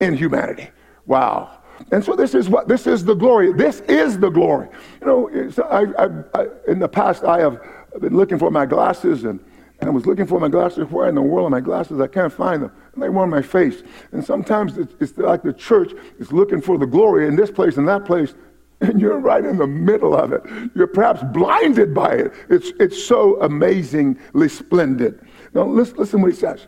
in 0.00 0.16
humanity. 0.16 0.68
Wow. 1.12 1.58
And 1.90 2.02
so 2.02 2.16
this 2.16 2.34
is 2.34 2.48
what 2.48 2.68
this 2.68 2.86
is 2.86 3.04
the 3.04 3.12
glory. 3.12 3.52
This 3.52 3.80
is 3.80 4.18
the 4.18 4.30
glory. 4.30 4.68
You 5.02 5.06
know, 5.06 5.52
I, 5.68 5.82
I, 6.04 6.08
I, 6.40 6.46
in 6.66 6.78
the 6.78 6.88
past 6.88 7.22
I 7.22 7.38
have 7.40 7.60
been 8.00 8.16
looking 8.16 8.38
for 8.38 8.50
my 8.50 8.64
glasses 8.64 9.24
and, 9.24 9.38
and 9.80 9.90
I 9.90 9.92
was 9.92 10.06
looking 10.06 10.26
for 10.26 10.40
my 10.40 10.48
glasses. 10.48 10.90
Where 10.90 11.10
in 11.10 11.14
the 11.14 11.20
world 11.20 11.48
are 11.48 11.50
my 11.50 11.60
glasses? 11.60 12.00
I 12.00 12.06
can't 12.06 12.32
find 12.32 12.62
them. 12.62 12.72
And 12.94 13.02
they 13.02 13.10
were 13.10 13.20
on 13.20 13.28
my 13.28 13.42
face. 13.42 13.82
And 14.12 14.24
sometimes 14.24 14.78
it's, 14.78 14.94
it's 15.00 15.18
like 15.18 15.42
the 15.42 15.52
church 15.52 15.92
is 16.18 16.32
looking 16.32 16.62
for 16.62 16.78
the 16.78 16.86
glory 16.86 17.28
in 17.28 17.36
this 17.36 17.50
place 17.50 17.76
and 17.76 17.86
that 17.88 18.06
place, 18.06 18.32
and 18.80 18.98
you're 18.98 19.18
right 19.18 19.44
in 19.44 19.58
the 19.58 19.66
middle 19.66 20.14
of 20.14 20.32
it. 20.32 20.42
You're 20.74 20.86
perhaps 20.86 21.22
blinded 21.30 21.92
by 21.92 22.14
it. 22.14 22.32
It's, 22.48 22.72
it's 22.80 23.04
so 23.04 23.38
amazingly 23.42 24.48
splendid. 24.48 25.20
Now, 25.52 25.66
listen, 25.66 25.98
listen 25.98 26.22
what 26.22 26.30
he 26.30 26.38
says. 26.38 26.66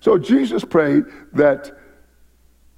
So 0.00 0.16
Jesus 0.16 0.64
prayed 0.64 1.04
that 1.34 1.76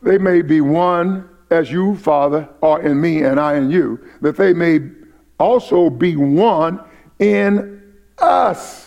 they 0.03 0.19
may 0.19 0.43
be 0.43 0.61
one 0.61 1.29
as 1.50 1.71
you, 1.71 1.97
Father, 1.97 2.49
are 2.62 2.83
in 2.83 3.00
me 3.00 3.23
and 3.23 3.38
I 3.38 3.55
in 3.55 3.71
you, 3.71 4.05
that 4.21 4.37
they 4.37 4.53
may 4.53 4.81
also 5.38 5.91
be 5.91 6.17
one 6.17 6.81
in 7.19 7.95
us. 8.19 8.87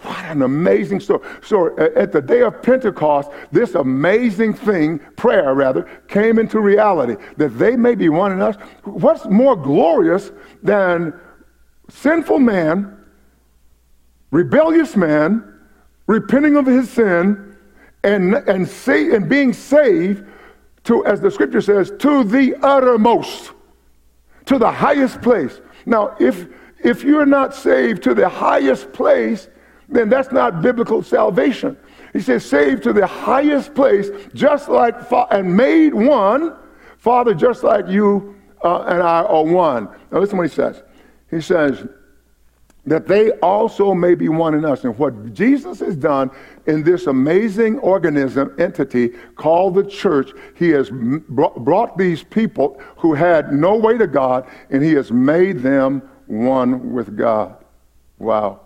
What 0.00 0.24
an 0.26 0.42
amazing 0.42 1.00
story. 1.00 1.26
So 1.42 1.76
at 1.78 2.12
the 2.12 2.20
day 2.20 2.42
of 2.42 2.62
Pentecost, 2.62 3.30
this 3.50 3.74
amazing 3.74 4.54
thing, 4.54 5.00
prayer 5.16 5.54
rather, 5.54 5.82
came 6.06 6.38
into 6.38 6.60
reality 6.60 7.16
that 7.38 7.58
they 7.58 7.76
may 7.76 7.94
be 7.94 8.08
one 8.08 8.30
in 8.30 8.40
us. 8.40 8.56
What's 8.84 9.24
more 9.26 9.56
glorious 9.56 10.30
than 10.62 11.18
sinful 11.88 12.38
man, 12.38 12.96
rebellious 14.30 14.96
man, 14.96 15.52
repenting 16.06 16.56
of 16.56 16.66
his 16.66 16.90
sin, 16.90 17.55
and, 18.06 18.34
and, 18.48 18.70
and 18.88 19.28
being 19.28 19.52
saved 19.52 20.24
to, 20.84 21.04
as 21.06 21.20
the 21.20 21.30
scripture 21.30 21.60
says, 21.60 21.92
to 21.98 22.22
the 22.22 22.54
uttermost, 22.62 23.52
to 24.44 24.58
the 24.58 24.70
highest 24.70 25.20
place. 25.20 25.60
Now, 25.86 26.14
if, 26.20 26.46
if 26.84 27.02
you're 27.02 27.26
not 27.26 27.52
saved 27.52 28.04
to 28.04 28.14
the 28.14 28.28
highest 28.28 28.92
place, 28.92 29.48
then 29.88 30.08
that's 30.08 30.30
not 30.30 30.62
biblical 30.62 31.02
salvation. 31.02 31.76
He 32.12 32.20
says, 32.20 32.44
saved 32.44 32.84
to 32.84 32.92
the 32.92 33.06
highest 33.06 33.74
place, 33.74 34.08
just 34.34 34.68
like, 34.68 34.94
and 35.32 35.56
made 35.56 35.92
one, 35.92 36.54
Father, 36.98 37.34
just 37.34 37.64
like 37.64 37.88
you 37.88 38.36
uh, 38.64 38.82
and 38.82 39.02
I 39.02 39.22
are 39.22 39.44
one. 39.44 39.88
Now, 40.12 40.20
listen 40.20 40.38
what 40.38 40.48
he 40.48 40.54
says. 40.54 40.82
He 41.28 41.40
says, 41.40 41.86
that 42.86 43.08
they 43.08 43.32
also 43.40 43.92
may 43.92 44.14
be 44.14 44.28
one 44.28 44.54
in 44.54 44.64
us. 44.64 44.84
And 44.84 44.96
what 44.96 45.34
Jesus 45.34 45.80
has 45.80 45.96
done 45.96 46.30
in 46.66 46.84
this 46.84 47.08
amazing 47.08 47.78
organism, 47.80 48.54
entity 48.58 49.08
called 49.34 49.74
the 49.74 49.84
church, 49.84 50.30
he 50.54 50.70
has 50.70 50.90
brought 50.90 51.98
these 51.98 52.22
people 52.22 52.80
who 52.96 53.14
had 53.14 53.52
no 53.52 53.76
way 53.76 53.98
to 53.98 54.06
God, 54.06 54.48
and 54.70 54.82
he 54.82 54.92
has 54.92 55.10
made 55.10 55.60
them 55.60 56.00
one 56.26 56.92
with 56.92 57.16
God. 57.16 57.56
Wow. 58.18 58.60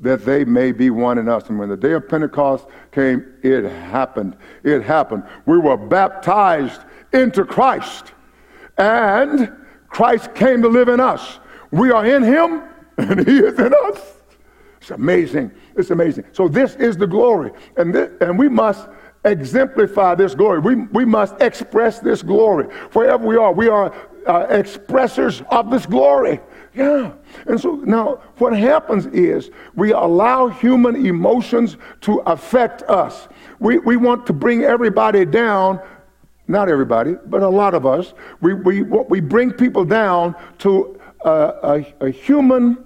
That 0.00 0.24
they 0.24 0.44
may 0.44 0.72
be 0.72 0.90
one 0.90 1.18
in 1.18 1.28
us. 1.28 1.48
And 1.48 1.58
when 1.58 1.68
the 1.68 1.76
day 1.76 1.92
of 1.92 2.08
Pentecost 2.08 2.66
came, 2.92 3.34
it 3.42 3.64
happened. 3.64 4.36
It 4.62 4.82
happened. 4.82 5.22
We 5.44 5.58
were 5.58 5.76
baptized 5.76 6.80
into 7.12 7.44
Christ, 7.44 8.12
and 8.78 9.52
Christ 9.88 10.34
came 10.34 10.62
to 10.62 10.68
live 10.68 10.88
in 10.88 10.98
us. 10.98 11.38
We 11.70 11.90
are 11.92 12.04
in 12.06 12.22
him 12.22 12.62
and 12.98 13.26
he 13.26 13.38
is 13.38 13.58
in 13.58 13.74
us. 13.86 14.14
It's 14.80 14.90
amazing. 14.90 15.50
It's 15.76 15.90
amazing. 15.90 16.24
So 16.32 16.46
this 16.48 16.76
is 16.76 16.96
the 16.96 17.06
glory. 17.06 17.52
And, 17.76 17.94
this, 17.94 18.10
and 18.20 18.38
we 18.38 18.48
must 18.48 18.88
exemplify 19.24 20.14
this 20.14 20.34
glory. 20.34 20.58
We, 20.58 20.74
we 20.92 21.04
must 21.04 21.40
express 21.40 22.00
this 22.00 22.22
glory. 22.22 22.66
Wherever 22.92 23.26
we 23.26 23.36
are, 23.36 23.52
we 23.52 23.68
are 23.68 23.94
uh, 24.26 24.46
expressors 24.46 25.44
of 25.50 25.70
this 25.70 25.86
glory. 25.86 26.40
Yeah. 26.74 27.12
And 27.46 27.58
so 27.58 27.76
now 27.76 28.20
what 28.38 28.56
happens 28.56 29.06
is 29.06 29.50
we 29.74 29.92
allow 29.92 30.48
human 30.48 31.06
emotions 31.06 31.76
to 32.02 32.18
affect 32.26 32.82
us. 32.82 33.28
We, 33.60 33.78
we 33.78 33.96
want 33.96 34.26
to 34.26 34.32
bring 34.32 34.64
everybody 34.64 35.24
down 35.24 35.80
not 36.46 36.68
everybody, 36.68 37.16
but 37.26 37.42
a 37.42 37.48
lot 37.48 37.74
of 37.74 37.86
us, 37.86 38.12
we, 38.40 38.52
we, 38.52 38.82
we 38.82 39.20
bring 39.20 39.50
people 39.50 39.84
down 39.84 40.34
to 40.58 41.00
a, 41.24 41.84
a, 42.00 42.06
a 42.06 42.10
human 42.10 42.84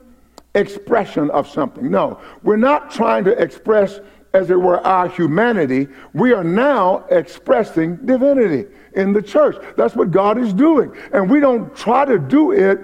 expression 0.55 1.31
of 1.31 1.49
something. 1.49 1.91
No, 1.91 2.21
we're 2.43 2.57
not 2.57 2.91
trying 2.91 3.25
to 3.25 3.33
express, 3.41 4.01
as 4.33 4.51
it 4.51 4.61
were, 4.61 4.85
our 4.87 5.09
humanity. 5.09 5.89
We 6.15 6.33
are 6.33 6.45
now 6.45 7.05
expressing 7.11 7.97
divinity 7.97 8.67
in 8.95 9.13
the 9.13 9.23
church. 9.23 9.57
That's 9.77 9.95
what 9.95 10.11
God 10.11 10.39
is 10.39 10.53
doing. 10.53 10.95
And 11.13 11.31
we 11.31 11.41
don't 11.41 11.75
try 11.77 12.05
to 12.05 12.19
do 12.19 12.53
it 12.53 12.81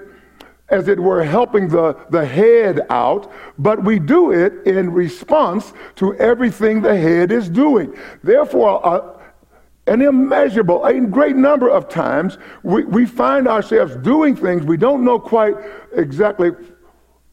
as 0.69 0.89
it 0.89 0.99
were, 0.99 1.23
helping 1.23 1.69
the, 1.69 1.95
the 2.11 2.25
head 2.25 2.87
out, 2.89 3.31
but 3.59 3.85
we 3.85 3.99
do 3.99 4.33
it 4.33 4.67
in 4.67 4.91
response 4.91 5.73
to 5.97 6.15
everything 6.17 6.81
the 6.81 6.97
head 6.97 7.31
is 7.31 7.51
doing. 7.51 7.95
Therefore, 8.23 8.85
uh, 8.87 9.21
an 9.87 10.01
immeasurable, 10.01 10.85
a 10.85 10.99
great 11.01 11.37
number 11.37 11.69
of 11.69 11.89
times, 11.89 12.39
we, 12.63 12.85
we 12.85 13.07
find 13.07 13.47
ourselves 13.47 13.97
doing 13.97 14.35
things 14.35 14.65
we 14.65 14.77
don't 14.77 15.05
know 15.05 15.19
quite 15.19 15.55
exactly, 15.93 16.53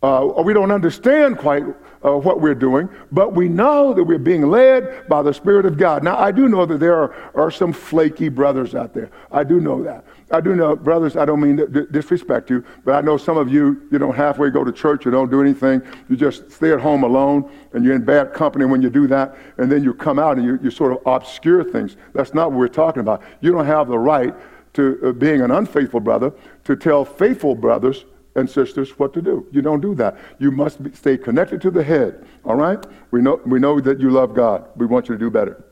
uh, 0.04 0.26
or 0.26 0.44
we 0.44 0.54
don't 0.54 0.72
understand 0.72 1.38
quite 1.38 1.64
uh, 2.04 2.12
what 2.12 2.42
we're 2.42 2.56
doing, 2.56 2.90
but 3.12 3.34
we 3.34 3.48
know 3.48 3.94
that 3.94 4.04
we're 4.04 4.18
being 4.18 4.50
led 4.50 5.08
by 5.08 5.22
the 5.22 5.34
Spirit 5.34 5.66
of 5.66 5.78
God. 5.78 6.04
Now, 6.04 6.18
I 6.18 6.32
do 6.32 6.50
know 6.50 6.66
that 6.66 6.80
there 6.80 6.96
are, 6.96 7.32
are 7.36 7.52
some 7.52 7.72
flaky 7.72 8.28
brothers 8.28 8.76
out 8.76 8.94
there. 8.94 9.12
I 9.32 9.44
do 9.44 9.62
know 9.62 9.84
that. 9.84 10.04
I 10.32 10.42
do 10.42 10.56
know, 10.56 10.76
brothers, 10.76 11.18
I 11.18 11.26
don't 11.26 11.42
mean 11.42 11.58
to 11.58 11.68
disrespect 11.68 12.50
you, 12.50 12.64
but 12.86 12.96
I 12.96 13.02
know 13.02 13.18
some 13.18 13.38
of 13.38 13.52
you, 13.52 13.88
you 13.92 14.00
don't 14.00 14.16
halfway 14.16 14.50
go 14.50 14.64
to 14.64 14.72
church, 14.72 15.06
you 15.06 15.12
don't 15.12 15.30
do 15.30 15.42
anything, 15.42 15.82
you 16.10 16.16
just 16.16 16.50
stay 16.52 16.72
at 16.72 16.80
home 16.80 17.04
alone, 17.04 17.52
and 17.74 17.84
you're 17.84 17.96
in 17.96 18.06
bad 18.06 18.34
company 18.34 18.66
when 18.66 18.82
you 18.82 18.90
do 18.90 19.08
that, 19.08 19.36
and 19.58 19.72
then 19.72 19.84
you 19.84 19.94
come 19.94 20.20
out 20.20 20.38
and 20.38 20.46
you, 20.46 20.60
you 20.64 20.72
sort 20.72 20.94
of 20.94 21.00
obscure 21.06 21.64
things. 21.64 21.98
That's 22.14 22.34
not 22.34 22.52
what 22.52 22.60
we're 22.60 22.68
talking 22.68 23.02
about. 23.02 23.22
You 23.42 23.52
don't 23.52 23.66
have 23.66 23.88
the 23.88 24.00
right 24.00 24.34
to, 24.74 25.00
uh, 25.04 25.12
being 25.12 25.42
an 25.42 25.52
unfaithful 25.52 26.00
brother, 26.00 26.32
to 26.64 26.76
tell 26.76 27.04
faithful 27.04 27.56
brothers 27.56 28.06
and 28.36 28.50
sisters 28.50 28.98
what 28.98 29.14
to 29.14 29.22
do. 29.22 29.46
You 29.52 29.62
don't 29.62 29.82
do 29.82 29.94
that. 29.96 30.18
You 30.40 30.52
must 30.52 30.82
be, 30.82 30.94
stay 30.94 31.18
connected 31.18 31.62
to 31.64 31.72
the 31.72 31.84
head, 31.84 32.26
all 32.46 32.56
right? 32.56 32.84
We 33.12 33.22
know, 33.22 33.42
we 33.46 33.60
know 33.60 33.82
that 33.82 34.00
you 34.00 34.10
love 34.10 34.34
God. 34.34 34.70
We 34.78 34.86
want 34.86 35.10
you 35.10 35.16
to 35.16 35.20
do 35.20 35.30
better. 35.30 35.64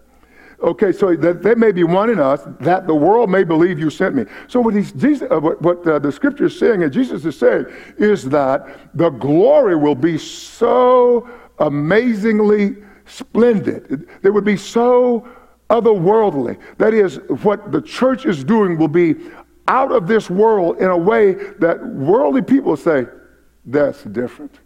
Okay, 0.62 0.92
so 0.92 1.16
that 1.16 1.42
they 1.42 1.56
may 1.56 1.72
be 1.72 1.86
one 1.86 2.10
in 2.10 2.20
us, 2.20 2.42
that 2.60 2.86
the 2.86 2.94
world 2.94 3.30
may 3.30 3.46
believe 3.46 3.80
you 3.80 3.90
sent 3.90 4.14
me. 4.14 4.26
So 4.48 4.60
what, 4.60 4.74
he's, 4.74 4.92
Jesus, 4.92 5.28
uh, 5.32 5.40
what, 5.40 5.62
what 5.62 5.88
uh, 5.88 6.00
the 6.00 6.12
scripture 6.12 6.48
is 6.48 6.60
saying, 6.60 6.84
and 6.84 6.92
Jesus 6.92 7.24
is 7.24 7.40
saying, 7.40 7.66
is 7.98 8.26
that 8.26 8.68
the 8.94 9.10
glory 9.10 9.78
will 9.78 9.96
be 9.96 10.18
so 10.18 11.30
amazingly 11.60 12.76
splendid. 13.06 14.10
They 14.22 14.30
would 14.30 14.44
be 14.44 14.58
so 14.58 15.28
otherworldly. 15.70 16.60
That 16.78 16.94
is, 16.94 17.20
what 17.44 17.72
the 17.72 17.82
church 17.82 18.26
is 18.26 18.44
doing 18.44 18.78
will 18.78 18.90
be 18.90 19.16
out 19.70 19.92
of 19.94 20.08
this 20.08 20.30
world 20.30 20.80
in 20.80 20.90
a 20.90 20.98
way 20.98 21.36
that 21.60 21.86
worldly 21.86 22.42
people 22.42 22.76
say, 22.76 23.06
that's 23.66 24.04
different. 24.04 24.60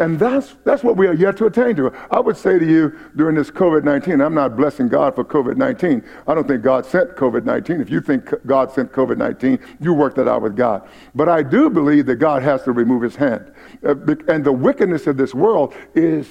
And 0.00 0.18
that's, 0.18 0.56
that's 0.64 0.82
what 0.82 0.96
we 0.96 1.06
are 1.06 1.12
yet 1.12 1.36
to 1.36 1.46
attain 1.46 1.76
to. 1.76 1.92
I 2.10 2.20
would 2.20 2.36
say 2.38 2.58
to 2.58 2.66
you 2.66 2.98
during 3.16 3.36
this 3.36 3.50
COVID 3.50 3.84
19, 3.84 4.22
I'm 4.22 4.34
not 4.34 4.56
blessing 4.56 4.88
God 4.88 5.14
for 5.14 5.24
COVID 5.24 5.58
19. 5.58 6.02
I 6.26 6.34
don't 6.34 6.48
think 6.48 6.62
God 6.62 6.86
sent 6.86 7.16
COVID 7.16 7.44
19. 7.44 7.82
If 7.82 7.90
you 7.90 8.00
think 8.00 8.32
God 8.46 8.72
sent 8.72 8.92
COVID 8.92 9.18
19, 9.18 9.58
you 9.78 9.92
work 9.92 10.14
that 10.14 10.26
out 10.26 10.40
with 10.40 10.56
God. 10.56 10.88
But 11.14 11.28
I 11.28 11.42
do 11.42 11.68
believe 11.68 12.06
that 12.06 12.16
God 12.16 12.42
has 12.42 12.62
to 12.62 12.72
remove 12.72 13.02
his 13.02 13.14
hand. 13.14 13.52
Uh, 13.86 13.94
and 14.26 14.42
the 14.42 14.52
wickedness 14.52 15.06
of 15.06 15.18
this 15.18 15.34
world 15.34 15.74
is 15.94 16.26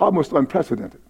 almost 0.00 0.32
unprecedented. 0.32 1.02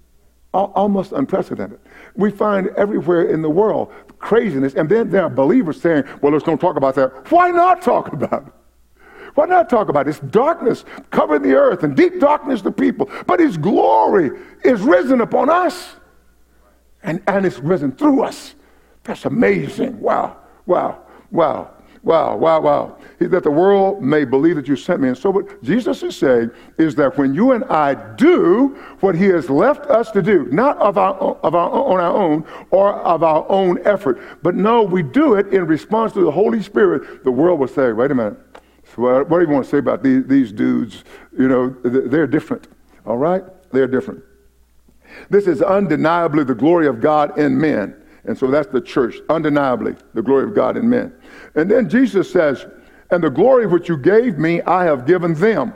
Almost 0.52 1.12
unprecedented. 1.12 1.78
We 2.16 2.32
find 2.32 2.68
everywhere 2.76 3.30
in 3.30 3.42
the 3.42 3.50
world 3.50 3.92
craziness, 4.18 4.74
and 4.74 4.88
then 4.88 5.08
there 5.10 5.22
are 5.22 5.30
believers 5.30 5.80
saying, 5.80 6.02
well, 6.20 6.32
let's 6.32 6.44
don't 6.44 6.60
talk 6.60 6.76
about 6.76 6.96
that. 6.96 7.30
Why 7.30 7.50
not 7.50 7.80
talk 7.80 8.12
about 8.12 8.48
it? 8.48 8.52
Why 9.38 9.46
not 9.46 9.70
talk 9.70 9.88
about 9.88 10.08
it? 10.08 10.10
It's 10.10 10.18
darkness 10.18 10.84
covering 11.12 11.42
the 11.42 11.54
earth 11.54 11.84
and 11.84 11.94
deep 11.94 12.18
darkness 12.18 12.60
the 12.60 12.72
people. 12.72 13.08
But 13.24 13.38
his 13.38 13.56
glory 13.56 14.32
is 14.64 14.80
risen 14.80 15.20
upon 15.20 15.48
us. 15.48 15.94
And, 17.04 17.22
and 17.28 17.46
it's 17.46 17.60
risen 17.60 17.92
through 17.92 18.22
us. 18.24 18.56
That's 19.04 19.26
amazing. 19.26 20.00
Wow, 20.00 20.38
wow, 20.66 21.02
wow. 21.30 21.70
Wow, 22.02 22.36
wow, 22.36 22.60
wow. 22.60 22.96
That 23.18 23.42
the 23.42 23.50
world 23.50 24.02
may 24.02 24.24
believe 24.24 24.56
that 24.56 24.66
you 24.66 24.76
sent 24.76 25.00
me. 25.00 25.08
And 25.08 25.18
so, 25.18 25.30
what 25.30 25.62
Jesus 25.62 26.02
is 26.02 26.16
saying 26.16 26.50
is 26.78 26.94
that 26.94 27.18
when 27.18 27.34
you 27.34 27.52
and 27.52 27.64
I 27.64 27.94
do 28.14 28.68
what 29.00 29.14
He 29.14 29.24
has 29.26 29.50
left 29.50 29.86
us 29.86 30.10
to 30.12 30.22
do, 30.22 30.46
not 30.46 30.78
of 30.78 30.96
our, 30.96 31.14
of 31.14 31.54
our, 31.54 31.70
on 31.70 32.00
our 32.00 32.16
own 32.16 32.44
or 32.70 32.94
of 33.00 33.22
our 33.22 33.44
own 33.50 33.84
effort, 33.84 34.20
but 34.42 34.54
no, 34.54 34.82
we 34.82 35.02
do 35.02 35.34
it 35.34 35.48
in 35.48 35.66
response 35.66 36.12
to 36.12 36.24
the 36.24 36.30
Holy 36.30 36.62
Spirit, 36.62 37.24
the 37.24 37.32
world 37.32 37.58
will 37.58 37.68
say, 37.68 37.92
wait 37.92 38.12
a 38.12 38.14
minute, 38.14 38.38
what, 38.98 39.28
do 39.28 39.40
you 39.40 39.48
want 39.48 39.64
to 39.64 39.70
say 39.70 39.78
about 39.78 40.02
these, 40.02 40.24
these 40.26 40.52
dudes? 40.52 41.04
You 41.36 41.48
know, 41.48 41.70
they're 41.82 42.26
different. 42.26 42.68
All 43.06 43.16
right? 43.16 43.44
They're 43.72 43.86
different. 43.86 44.22
This 45.30 45.46
is 45.46 45.62
undeniably 45.62 46.44
the 46.44 46.54
glory 46.54 46.86
of 46.86 47.00
God 47.00 47.38
in 47.38 47.58
men. 47.58 47.94
And 48.24 48.36
so 48.36 48.48
that's 48.48 48.68
the 48.68 48.80
church, 48.80 49.16
undeniably 49.28 49.94
the 50.14 50.22
glory 50.22 50.44
of 50.44 50.54
God 50.54 50.76
in 50.76 50.88
men. 50.88 51.14
And 51.54 51.70
then 51.70 51.88
Jesus 51.88 52.30
says, 52.30 52.66
And 53.10 53.22
the 53.22 53.30
glory 53.30 53.66
which 53.66 53.88
you 53.88 53.96
gave 53.96 54.38
me, 54.38 54.60
I 54.62 54.84
have 54.84 55.06
given 55.06 55.34
them. 55.34 55.72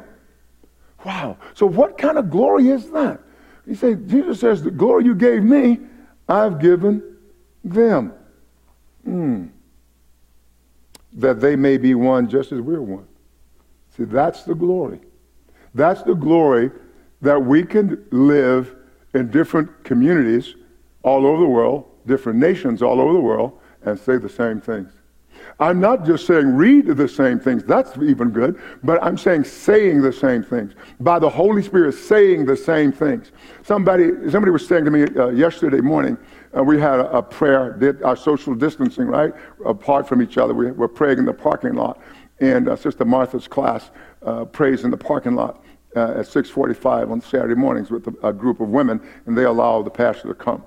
Wow. 1.04 1.38
So 1.54 1.66
what 1.66 1.98
kind 1.98 2.18
of 2.18 2.30
glory 2.30 2.68
is 2.68 2.90
that? 2.90 3.20
He 3.66 3.74
said, 3.74 4.08
Jesus 4.08 4.40
says, 4.40 4.62
The 4.62 4.70
glory 4.70 5.04
you 5.04 5.14
gave 5.14 5.42
me, 5.42 5.78
I've 6.28 6.60
given 6.60 7.16
them. 7.64 8.12
Hmm. 9.04 9.46
That 11.14 11.40
they 11.40 11.56
may 11.56 11.78
be 11.78 11.94
one 11.94 12.28
just 12.28 12.52
as 12.52 12.60
we're 12.60 12.82
one. 12.82 13.06
See, 13.96 14.04
that's 14.04 14.44
the 14.44 14.54
glory. 14.54 15.00
That's 15.74 16.02
the 16.02 16.14
glory 16.14 16.70
that 17.20 17.40
we 17.40 17.64
can 17.64 18.04
live 18.10 18.74
in 19.14 19.30
different 19.30 19.84
communities 19.84 20.54
all 21.02 21.26
over 21.26 21.42
the 21.42 21.48
world, 21.48 21.84
different 22.06 22.38
nations 22.38 22.82
all 22.82 23.00
over 23.00 23.12
the 23.12 23.20
world, 23.20 23.58
and 23.84 23.98
say 23.98 24.16
the 24.16 24.28
same 24.28 24.60
things. 24.60 24.92
I'm 25.60 25.80
not 25.80 26.04
just 26.04 26.26
saying 26.26 26.56
read 26.56 26.86
the 26.86 27.08
same 27.08 27.38
things, 27.38 27.64
that's 27.64 27.96
even 27.98 28.30
good, 28.30 28.60
but 28.82 29.02
I'm 29.02 29.18
saying 29.18 29.44
saying 29.44 30.02
the 30.02 30.12
same 30.12 30.42
things. 30.42 30.74
By 31.00 31.18
the 31.18 31.28
Holy 31.28 31.62
Spirit 31.62 31.94
saying 31.94 32.46
the 32.46 32.56
same 32.56 32.92
things. 32.92 33.32
Somebody, 33.62 34.10
somebody 34.30 34.50
was 34.50 34.66
saying 34.66 34.84
to 34.84 34.90
me 34.90 35.04
uh, 35.16 35.28
yesterday 35.28 35.80
morning, 35.80 36.16
uh, 36.56 36.62
we 36.62 36.78
had 36.78 37.00
a, 37.00 37.10
a, 37.18 37.22
prayer, 37.22 37.72
did 37.72 38.02
our 38.02 38.16
social 38.16 38.54
distancing, 38.54 39.06
right? 39.06 39.32
Apart 39.64 40.08
from 40.08 40.20
each 40.20 40.36
other. 40.36 40.52
We 40.52 40.70
were 40.70 40.88
praying 40.88 41.18
in 41.18 41.24
the 41.24 41.32
parking 41.32 41.74
lot. 41.74 42.00
And 42.42 42.68
uh, 42.68 42.74
Sister 42.74 43.04
Martha's 43.04 43.46
class 43.46 43.92
uh, 44.26 44.44
prays 44.46 44.82
in 44.82 44.90
the 44.90 44.96
parking 44.96 45.36
lot 45.36 45.62
uh, 45.94 46.18
at 46.18 46.26
6:45 46.26 47.12
on 47.12 47.20
Saturday 47.20 47.54
mornings 47.54 47.88
with 47.88 48.08
a, 48.08 48.28
a, 48.28 48.32
group 48.32 48.58
of 48.58 48.68
women, 48.68 49.00
and 49.26 49.38
they 49.38 49.44
allow 49.44 49.80
the 49.80 49.90
pastor 49.90 50.26
to 50.26 50.34
come. 50.34 50.64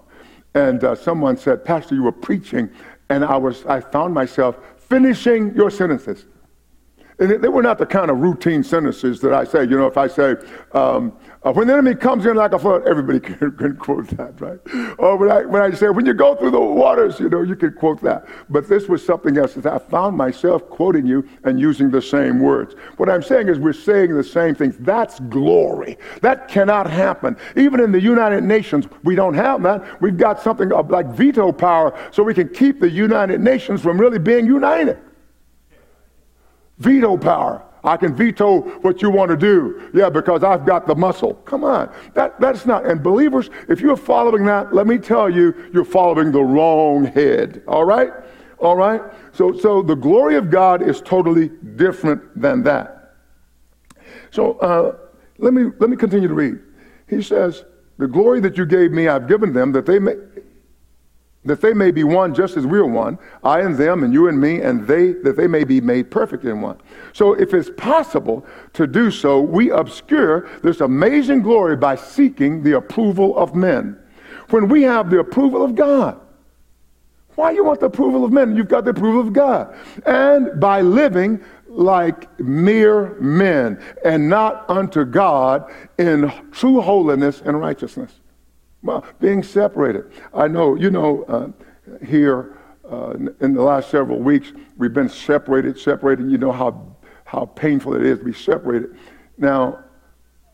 And 0.53 0.81
uh, 0.85 0.95
someone 0.95 1.35
said, 1.35 1.65
"Pastor, 1.65 1.93
you 1.93 2.03
were 2.03 2.13
preaching," 2.13 2.69
and 3.09 3.25
I 3.25 3.35
was 3.35 3.65
I 3.65 3.81
found 3.81 4.13
myself 4.13 4.57
finishing 4.77 5.53
your 5.53 5.69
sentences. 5.69 6.25
And 7.17 7.31
they 7.31 7.47
were 7.47 7.63
not 7.63 7.77
the 7.77 7.85
kind 7.85 8.11
of 8.11 8.19
routine 8.19 8.61
sentences 8.63 9.21
that 9.21 9.33
I 9.33 9.45
say. 9.45 9.61
You 9.63 9.77
know, 9.77 9.87
if 9.87 9.97
I 9.97 10.07
say, 10.07 10.35
um, 10.73 11.17
uh, 11.43 11.53
when 11.53 11.67
the 11.67 11.73
enemy 11.73 11.95
comes 11.95 12.25
in 12.25 12.35
like 12.35 12.51
a 12.51 12.59
flood, 12.59 12.85
everybody 12.87 13.19
can, 13.37 13.55
can, 13.55 13.77
quote 13.77 14.07
that, 14.17 14.41
right? 14.41 14.59
Or 14.97 15.15
when 15.15 15.31
I, 15.31 15.45
when 15.45 15.61
I 15.61 15.71
say, 15.71 15.89
when 15.89 16.05
you 16.05 16.13
go 16.13 16.35
through 16.35 16.51
the 16.51 16.59
waters, 16.59 17.19
you 17.19 17.29
know, 17.29 17.41
you 17.41 17.55
can 17.55 17.71
quote 17.73 18.01
that. 18.01 18.27
But 18.49 18.67
this 18.67 18.89
was 18.89 19.05
something 19.05 19.37
else. 19.37 19.55
I 19.65 19.77
found 19.77 20.17
myself 20.17 20.67
quoting 20.69 21.05
you 21.05 21.27
and 21.45 21.57
using 21.57 21.89
the 21.89 22.01
same 22.01 22.39
words. 22.39 22.73
What 22.97 23.09
I'm 23.09 23.23
saying 23.23 23.47
is 23.47 23.59
we're 23.59 23.73
saying 23.73 24.13
the 24.13 24.23
same 24.23 24.53
things. 24.53 24.75
That's 24.79 25.19
glory. 25.21 25.97
That 26.21 26.49
cannot 26.49 26.89
happen. 26.89 27.37
Even 27.55 27.79
in 27.79 27.93
the 27.93 28.01
United 28.01 28.43
Nations, 28.43 28.87
we 29.03 29.15
don't 29.15 29.35
have 29.35 29.63
that. 29.63 30.01
We've 30.01 30.17
got 30.17 30.41
something 30.41 30.69
like 30.69 31.07
veto 31.07 31.53
power 31.53 31.97
so 32.11 32.23
we 32.23 32.33
can 32.33 32.49
keep 32.49 32.81
the 32.81 32.89
United 32.89 33.39
Nations 33.39 33.81
from 33.81 34.01
really 34.01 34.19
being 34.19 34.45
united. 34.45 34.99
Veto 36.77 37.17
power. 37.17 37.63
I 37.85 37.97
can 37.97 38.15
veto 38.15 38.61
what 38.79 39.01
you 39.01 39.11
want 39.11 39.29
to 39.29 39.37
do. 39.37 39.89
Yeah, 39.93 40.09
because 40.09 40.43
I've 40.43 40.65
got 40.65 40.87
the 40.87 40.95
muscle. 40.95 41.35
Come 41.45 41.63
on. 41.63 41.93
That, 42.15 42.39
that's 42.41 42.65
not. 42.65 42.85
And 42.85 43.01
believers, 43.03 43.49
if 43.69 43.79
you're 43.79 43.95
following 43.95 44.43
that, 44.45 44.73
let 44.73 44.87
me 44.87 44.97
tell 44.97 45.29
you, 45.29 45.53
you're 45.71 45.85
following 45.85 46.31
the 46.31 46.41
wrong 46.41 47.05
head. 47.05 47.63
All 47.67 47.85
right? 47.85 48.11
All 48.57 48.75
right? 48.75 49.01
So, 49.33 49.55
so 49.55 49.83
the 49.83 49.95
glory 49.95 50.35
of 50.35 50.49
God 50.49 50.81
is 50.81 50.99
totally 51.01 51.49
different 51.75 52.41
than 52.41 52.63
that. 52.63 53.13
So 54.31 54.57
uh, 54.59 54.97
let, 55.37 55.53
me, 55.53 55.65
let 55.79 55.89
me 55.89 55.95
continue 55.95 56.27
to 56.27 56.33
read. 56.33 56.59
He 57.07 57.21
says, 57.21 57.65
The 57.99 58.07
glory 58.07 58.39
that 58.41 58.57
you 58.57 58.65
gave 58.65 58.91
me, 58.91 59.07
I've 59.07 59.27
given 59.27 59.53
them, 59.53 59.71
that 59.73 59.85
they 59.85 59.99
may 59.99 60.15
that 61.45 61.61
they 61.61 61.73
may 61.73 61.91
be 61.91 62.03
one 62.03 62.33
just 62.33 62.57
as 62.57 62.65
we 62.65 62.79
are 62.79 62.85
one, 62.85 63.17
I 63.43 63.61
and 63.61 63.77
them 63.77 64.03
and 64.03 64.11
you 64.11 64.27
and 64.27 64.39
me, 64.39 64.61
and 64.61 64.85
they 64.87 65.13
that 65.13 65.37
they 65.37 65.47
may 65.47 65.63
be 65.63 65.79
made 65.79 66.11
perfect 66.11 66.43
in 66.43 66.61
one. 66.61 66.77
So 67.13 67.33
if 67.33 67.53
it's 67.53 67.69
possible 67.77 68.45
to 68.73 68.87
do 68.87 69.11
so, 69.11 69.39
we 69.39 69.69
obscure 69.69 70.49
this 70.63 70.81
amazing 70.81 71.43
glory 71.43 71.77
by 71.77 71.95
seeking 71.95 72.63
the 72.63 72.77
approval 72.77 73.37
of 73.37 73.55
men. 73.55 73.97
When 74.49 74.67
we 74.67 74.83
have 74.83 75.09
the 75.09 75.19
approval 75.19 75.63
of 75.63 75.75
God, 75.75 76.19
why 77.35 77.51
you 77.51 77.63
want 77.63 77.79
the 77.79 77.87
approval 77.87 78.23
of 78.23 78.31
men? 78.31 78.55
You've 78.55 78.69
got 78.69 78.85
the 78.85 78.91
approval 78.91 79.21
of 79.21 79.33
God. 79.33 79.75
And 80.05 80.59
by 80.59 80.81
living 80.81 81.43
like 81.67 82.39
mere 82.39 83.15
men 83.19 83.81
and 84.03 84.29
not 84.29 84.69
unto 84.69 85.03
God 85.03 85.69
in 85.97 86.31
true 86.51 86.79
holiness 86.81 87.41
and 87.41 87.59
righteousness. 87.59 88.11
Well, 88.85 89.03
being 89.19 89.41
separated. 89.41 90.11
I 90.31 90.47
know, 90.47 90.75
you 90.75 90.91
know, 90.91 91.23
uh, 91.23 92.05
here 92.05 92.55
uh, 92.89 93.15
in 93.41 93.55
the 93.55 93.61
last 93.63 93.89
several 93.89 94.19
weeks, 94.19 94.53
we've 94.77 94.93
been 94.93 95.09
separated, 95.09 95.79
separated. 95.79 96.29
You 96.29 96.37
know 96.37 96.51
how, 96.51 96.95
how 97.25 97.45
painful 97.45 97.95
it 97.95 98.05
is 98.05 98.19
to 98.19 98.25
be 98.25 98.33
separated. 98.33 98.95
Now, 99.39 99.83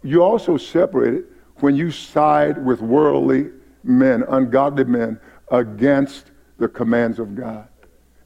you 0.02 0.24
also 0.24 0.56
separated 0.56 1.26
when 1.58 1.76
you 1.76 1.92
side 1.92 2.64
with 2.64 2.80
worldly 2.80 3.50
men, 3.84 4.24
ungodly 4.30 4.86
men, 4.86 5.20
against 5.52 6.32
the 6.58 6.70
commands 6.70 7.20
of 7.20 7.36
God. 7.36 7.68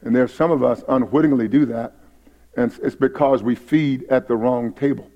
And 0.02 0.16
there's 0.16 0.32
some 0.32 0.52
of 0.52 0.64
us 0.64 0.84
unwittingly 0.88 1.48
do 1.48 1.66
that, 1.66 1.96
and 2.56 2.72
it's 2.84 2.96
because 2.96 3.42
we 3.42 3.56
feed 3.56 4.04
at 4.12 4.28
the 4.28 4.36
wrong 4.36 4.72
table. 4.72 5.10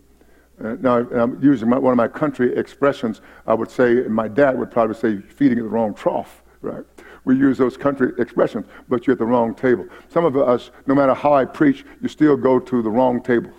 Uh, 0.64 0.76
now, 0.82 0.98
I'm 0.98 1.42
using 1.42 1.70
my, 1.70 1.78
one 1.78 1.94
of 1.94 1.98
my 1.98 2.08
country 2.08 2.56
expressions. 2.58 3.22
I 3.48 3.54
would 3.54 3.72
say, 3.72 4.04
my 4.08 4.28
dad 4.28 4.58
would 4.58 4.72
probably 4.72 4.96
say, 4.96 5.22
feeding 5.22 5.58
at 5.58 5.64
the 5.64 5.70
wrong 5.70 5.94
trough, 5.94 6.44
right? 6.62 6.84
We 7.26 7.36
use 7.36 7.58
those 7.58 7.78
country 7.78 8.12
expressions, 8.18 8.66
but 8.88 9.06
you're 9.06 9.14
at 9.14 9.20
the 9.20 9.26
wrong 9.26 9.54
table. 9.56 9.86
Some 10.10 10.26
of 10.26 10.36
us, 10.36 10.72
no 10.88 10.96
matter 10.96 11.14
how 11.14 11.34
I 11.34 11.46
preach, 11.46 11.86
you 12.02 12.10
still 12.10 12.36
go 12.36 12.60
to 12.60 12.82
the 12.82 12.90
wrong 12.90 13.22
table 13.22 13.52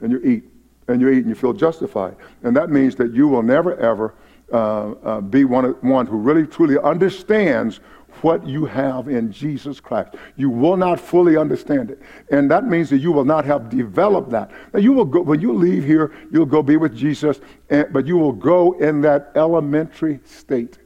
and 0.00 0.12
you 0.12 0.20
eat. 0.20 0.44
And 0.88 1.00
you 1.00 1.08
eat 1.10 1.18
and 1.18 1.28
you 1.28 1.34
feel 1.34 1.52
justified. 1.52 2.16
And 2.42 2.56
that 2.56 2.70
means 2.70 2.96
that 2.96 3.12
you 3.12 3.28
will 3.28 3.42
never, 3.42 3.76
ever 3.76 4.14
uh, 4.52 4.90
uh, 4.90 5.20
be 5.20 5.44
one, 5.44 5.64
one 5.80 6.06
who 6.06 6.16
really, 6.16 6.46
truly 6.46 6.78
understands 6.78 7.80
what 8.20 8.46
you 8.46 8.66
have 8.66 9.08
in 9.08 9.32
Jesus 9.32 9.80
Christ. 9.80 10.14
You 10.36 10.50
will 10.50 10.76
not 10.76 11.00
fully 11.00 11.36
understand 11.36 11.90
it. 11.90 12.00
And 12.30 12.50
that 12.50 12.64
means 12.64 12.90
that 12.90 12.98
you 12.98 13.12
will 13.12 13.24
not 13.24 13.44
have 13.44 13.68
developed 13.68 14.30
that. 14.30 14.50
Now 14.72 14.80
you 14.80 14.92
will 14.92 15.04
go, 15.04 15.22
when 15.22 15.40
you 15.40 15.52
leave 15.52 15.84
here, 15.84 16.12
you'll 16.30 16.46
go 16.46 16.62
be 16.62 16.76
with 16.76 16.94
Jesus, 16.94 17.40
and, 17.70 17.92
but 17.92 18.06
you 18.06 18.16
will 18.18 18.32
go 18.32 18.72
in 18.72 19.00
that 19.02 19.32
elementary 19.34 20.20
state. 20.24 20.78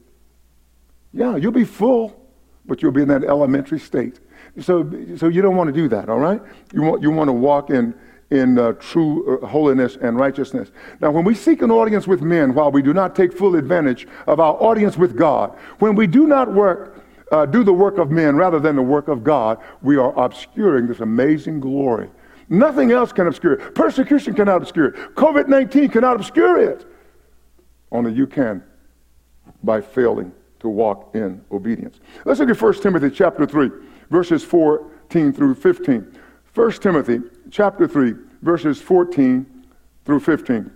Yeah, 1.12 1.36
you'll 1.36 1.52
be 1.52 1.64
full, 1.64 2.18
but 2.66 2.82
you'll 2.82 2.92
be 2.92 3.02
in 3.02 3.08
that 3.08 3.24
elementary 3.24 3.78
state. 3.78 4.20
So, 4.60 4.90
so 5.16 5.28
you 5.28 5.42
don't 5.42 5.56
want 5.56 5.68
to 5.68 5.72
do 5.72 5.88
that, 5.88 6.08
all 6.08 6.18
right? 6.18 6.40
You 6.72 6.82
want, 6.82 7.02
you 7.02 7.10
want 7.10 7.28
to 7.28 7.32
walk 7.32 7.70
in, 7.70 7.94
in 8.30 8.58
uh, 8.58 8.72
true 8.72 9.38
uh, 9.42 9.46
holiness 9.46 9.96
and 10.00 10.18
righteousness. 10.18 10.70
Now, 11.00 11.10
when 11.10 11.24
we 11.24 11.34
seek 11.34 11.62
an 11.62 11.70
audience 11.70 12.06
with 12.06 12.22
men, 12.22 12.54
while 12.54 12.70
we 12.70 12.82
do 12.82 12.92
not 12.92 13.14
take 13.14 13.32
full 13.32 13.56
advantage 13.56 14.06
of 14.26 14.40
our 14.40 14.54
audience 14.54 14.96
with 14.96 15.16
God, 15.16 15.56
when 15.78 15.94
we 15.94 16.06
do 16.06 16.26
not 16.26 16.52
work 16.52 17.02
uh, 17.32 17.46
do 17.46 17.64
the 17.64 17.72
work 17.72 17.98
of 17.98 18.10
men 18.10 18.36
rather 18.36 18.60
than 18.60 18.76
the 18.76 18.82
work 18.82 19.08
of 19.08 19.24
God, 19.24 19.58
we 19.82 19.96
are 19.96 20.16
obscuring 20.18 20.86
this 20.86 21.00
amazing 21.00 21.60
glory. 21.60 22.08
Nothing 22.48 22.92
else 22.92 23.12
can 23.12 23.26
obscure 23.26 23.54
it. 23.54 23.74
Persecution 23.74 24.34
cannot 24.34 24.62
obscure 24.62 24.86
it. 24.86 24.94
COVID 25.16 25.48
19 25.48 25.88
cannot 25.88 26.16
obscure 26.16 26.60
it. 26.60 26.86
Only 27.90 28.12
you 28.12 28.26
can 28.26 28.62
by 29.62 29.80
failing 29.80 30.32
to 30.60 30.68
walk 30.68 31.14
in 31.14 31.44
obedience. 31.50 32.00
Let's 32.24 32.40
look 32.40 32.50
at 32.50 32.60
1 32.60 32.74
Timothy 32.74 33.10
chapter 33.10 33.46
3, 33.46 33.70
verses 34.10 34.44
14 34.44 35.32
through 35.32 35.54
15. 35.56 36.18
1 36.54 36.70
Timothy 36.72 37.20
chapter 37.50 37.86
3, 37.88 38.14
verses 38.42 38.80
14 38.80 39.64
through 40.04 40.20
15. 40.20 40.70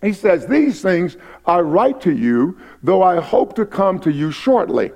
He 0.00 0.12
says, 0.12 0.46
These 0.46 0.80
things 0.80 1.16
I 1.46 1.60
write 1.60 2.00
to 2.02 2.12
you, 2.12 2.58
though 2.82 3.02
I 3.02 3.20
hope 3.20 3.54
to 3.56 3.66
come 3.66 3.98
to 4.00 4.12
you 4.12 4.30
shortly. 4.30 4.92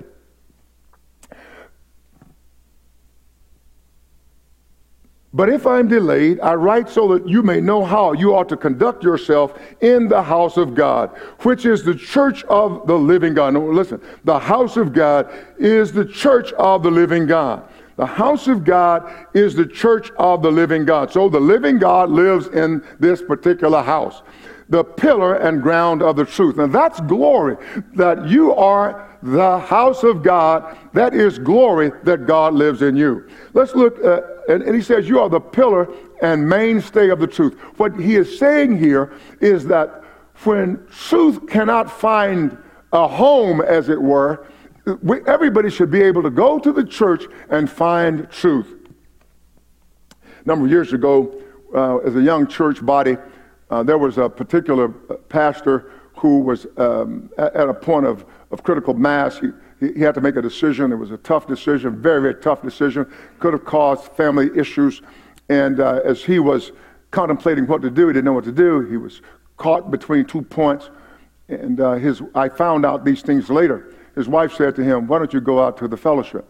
But 5.31 5.49
if 5.49 5.67
I'm 5.67 5.87
delayed, 5.87 6.39
I 6.39 6.55
write 6.55 6.89
so 6.89 7.07
that 7.13 7.27
you 7.27 7.43
may 7.43 7.61
know 7.61 7.85
how 7.85 8.13
you 8.13 8.35
ought 8.35 8.49
to 8.49 8.57
conduct 8.57 9.03
yourself 9.03 9.53
in 9.81 10.07
the 10.07 10.23
house 10.23 10.57
of 10.57 10.73
God, 10.73 11.15
which 11.41 11.65
is 11.65 11.83
the 11.83 11.93
church 11.93 12.43
of 12.45 12.87
the 12.87 12.97
living 12.97 13.35
God. 13.35 13.53
Now, 13.53 13.61
listen, 13.61 14.01
the 14.23 14.39
house 14.39 14.75
of 14.75 14.91
God 14.91 15.31
is 15.59 15.91
the 15.91 16.05
church 16.05 16.51
of 16.53 16.81
the 16.81 16.89
living 16.89 17.27
God. 17.27 17.69
The 17.97 18.07
house 18.07 18.47
of 18.47 18.63
God 18.63 19.27
is 19.35 19.53
the 19.53 19.67
church 19.67 20.09
of 20.17 20.41
the 20.41 20.51
living 20.51 20.85
God. 20.85 21.11
So 21.11 21.29
the 21.29 21.39
living 21.39 21.77
God 21.77 22.09
lives 22.09 22.47
in 22.47 22.81
this 22.97 23.21
particular 23.21 23.83
house, 23.83 24.23
the 24.69 24.83
pillar 24.83 25.35
and 25.35 25.61
ground 25.61 26.01
of 26.01 26.15
the 26.15 26.25
truth. 26.25 26.57
And 26.57 26.73
that's 26.73 27.01
glory 27.01 27.57
that 27.95 28.25
you 28.25 28.55
are 28.55 29.05
the 29.21 29.59
house 29.59 30.03
of 30.03 30.23
God. 30.23 30.77
That 30.93 31.13
is 31.13 31.37
glory 31.37 31.91
that 32.03 32.25
God 32.25 32.53
lives 32.53 32.81
in 32.81 32.95
you. 32.95 33.27
Let's 33.53 33.75
look, 33.75 34.03
uh, 34.03 34.21
and, 34.49 34.63
and 34.63 34.75
he 34.75 34.81
says, 34.81 35.07
You 35.07 35.19
are 35.19 35.29
the 35.29 35.39
pillar 35.39 35.87
and 36.21 36.49
mainstay 36.49 37.09
of 37.09 37.19
the 37.19 37.27
truth. 37.27 37.57
What 37.77 37.97
he 37.97 38.15
is 38.15 38.37
saying 38.37 38.77
here 38.77 39.13
is 39.39 39.65
that 39.65 40.03
when 40.43 40.85
truth 40.87 41.47
cannot 41.47 41.89
find 41.89 42.57
a 42.91 43.07
home, 43.07 43.61
as 43.61 43.89
it 43.89 44.01
were, 44.01 44.47
we, 45.03 45.19
everybody 45.27 45.69
should 45.69 45.91
be 45.91 46.01
able 46.01 46.23
to 46.23 46.31
go 46.31 46.57
to 46.57 46.73
the 46.73 46.83
church 46.83 47.25
and 47.49 47.69
find 47.69 48.29
truth. 48.31 48.89
A 50.23 50.47
number 50.47 50.65
of 50.65 50.71
years 50.71 50.93
ago, 50.93 51.39
uh, 51.75 51.97
as 51.97 52.15
a 52.15 52.21
young 52.21 52.47
church 52.47 52.83
body, 52.83 53.17
uh, 53.69 53.83
there 53.83 53.99
was 53.99 54.17
a 54.17 54.27
particular 54.27 54.91
uh, 55.09 55.15
pastor 55.29 55.91
who 56.15 56.39
was 56.39 56.65
um, 56.77 57.29
at, 57.37 57.69
a 57.69 57.73
point 57.73 58.07
of, 58.07 58.25
of 58.49 58.63
critical 58.63 58.95
mass. 58.95 59.37
He, 59.37 59.49
he 59.79 60.01
had 60.01 60.15
to 60.15 60.21
make 60.21 60.35
a 60.35 60.41
decision. 60.41 60.91
It 60.91 60.95
was 60.95 61.11
a 61.11 61.17
tough 61.17 61.47
decision, 61.47 62.01
very, 62.01 62.21
very 62.21 62.35
tough 62.35 62.61
decision. 62.61 63.09
Could 63.39 63.53
have 63.53 63.65
caused 63.65 64.11
family 64.13 64.49
issues. 64.55 65.01
And 65.47 65.79
uh, 65.79 66.01
as 66.03 66.23
he 66.23 66.39
was 66.39 66.71
contemplating 67.11 67.65
what 67.65 67.81
to 67.81 67.89
do, 67.89 68.07
he 68.07 68.13
didn't 68.13 68.25
know 68.25 68.33
what 68.33 68.43
to 68.43 68.51
do. 68.51 68.81
He 68.81 68.97
was 68.97 69.21
caught 69.57 69.89
between 69.89 70.25
two 70.25 70.41
points. 70.41 70.89
And 71.47 71.79
uh, 71.79 71.93
his, 71.93 72.21
I 72.35 72.49
found 72.49 72.85
out 72.85 73.05
these 73.05 73.21
things 73.21 73.49
later. 73.49 73.95
His 74.15 74.27
wife 74.27 74.53
said 74.53 74.75
to 74.75 74.83
him, 74.83 75.07
Why 75.07 75.17
don't 75.17 75.33
you 75.33 75.41
go 75.41 75.63
out 75.63 75.77
to 75.77 75.87
the 75.87 75.97
fellowship? 75.97 76.45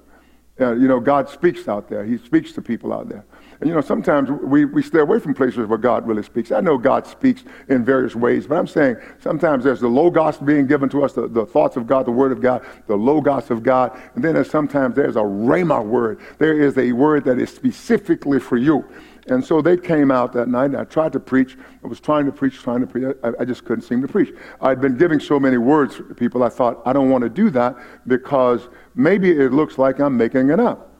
Uh, 0.59 0.73
you 0.73 0.87
know, 0.87 0.99
God 0.99 1.29
speaks 1.29 1.67
out 1.67 1.87
there. 1.87 2.03
He 2.03 2.17
speaks 2.17 2.51
to 2.53 2.61
people 2.61 2.91
out 2.91 3.07
there. 3.07 3.23
And 3.59 3.67
you 3.67 3.75
know, 3.75 3.81
sometimes 3.81 4.29
we, 4.29 4.63
we 4.63 4.81
stay 4.81 4.99
away 4.99 5.19
from 5.19 5.33
places 5.33 5.67
where 5.67 5.77
God 5.77 6.07
really 6.07 6.23
speaks. 6.23 6.51
I 6.51 6.61
know 6.61 6.77
God 6.77 7.05
speaks 7.05 7.43
in 7.67 7.83
various 7.83 8.15
ways, 8.15 8.47
but 8.47 8.57
I'm 8.57 8.67
saying 8.67 8.95
sometimes 9.19 9.65
there's 9.65 9.81
the 9.81 9.89
Logos 9.89 10.37
being 10.37 10.65
given 10.65 10.87
to 10.89 11.03
us, 11.03 11.11
the, 11.11 11.27
the 11.27 11.45
thoughts 11.45 11.75
of 11.75 11.85
God, 11.85 12.05
the 12.05 12.11
Word 12.11 12.31
of 12.31 12.41
God, 12.41 12.65
the 12.87 12.95
Logos 12.95 13.51
of 13.51 13.61
God. 13.61 13.99
And 14.15 14.23
then 14.23 14.35
there's 14.35 14.49
sometimes 14.49 14.95
there's 14.95 15.17
a 15.17 15.19
Rhema 15.19 15.85
word. 15.85 16.21
There 16.37 16.59
is 16.59 16.77
a 16.77 16.93
word 16.93 17.25
that 17.25 17.37
is 17.37 17.49
specifically 17.49 18.39
for 18.39 18.55
you. 18.55 18.85
And 19.27 19.43
so 19.43 19.61
they 19.61 19.75
came 19.75 20.09
out 20.09 20.31
that 20.33 20.47
night, 20.47 20.65
and 20.65 20.77
I 20.77 20.85
tried 20.85 21.11
to 21.13 21.19
preach. 21.19 21.57
I 21.83 21.87
was 21.87 21.99
trying 21.99 22.25
to 22.25 22.31
preach, 22.31 22.55
trying 22.61 22.79
to 22.79 22.87
preach. 22.87 23.15
I, 23.23 23.31
I, 23.41 23.45
just 23.45 23.65
couldn't 23.65 23.83
seem 23.83 24.01
to 24.01 24.07
preach. 24.07 24.33
I'd 24.61 24.81
been 24.81 24.97
giving 24.97 25.19
so 25.19 25.39
many 25.39 25.57
words 25.57 25.97
to 25.97 26.03
people, 26.15 26.43
I 26.43 26.49
thought, 26.49 26.81
I 26.85 26.93
don't 26.93 27.09
want 27.09 27.23
to 27.23 27.29
do 27.29 27.49
that 27.51 27.75
because 28.07 28.69
maybe 28.95 29.31
it 29.31 29.51
looks 29.51 29.77
like 29.77 29.99
I'm 29.99 30.17
making 30.17 30.49
it 30.49 30.59
up. 30.59 30.95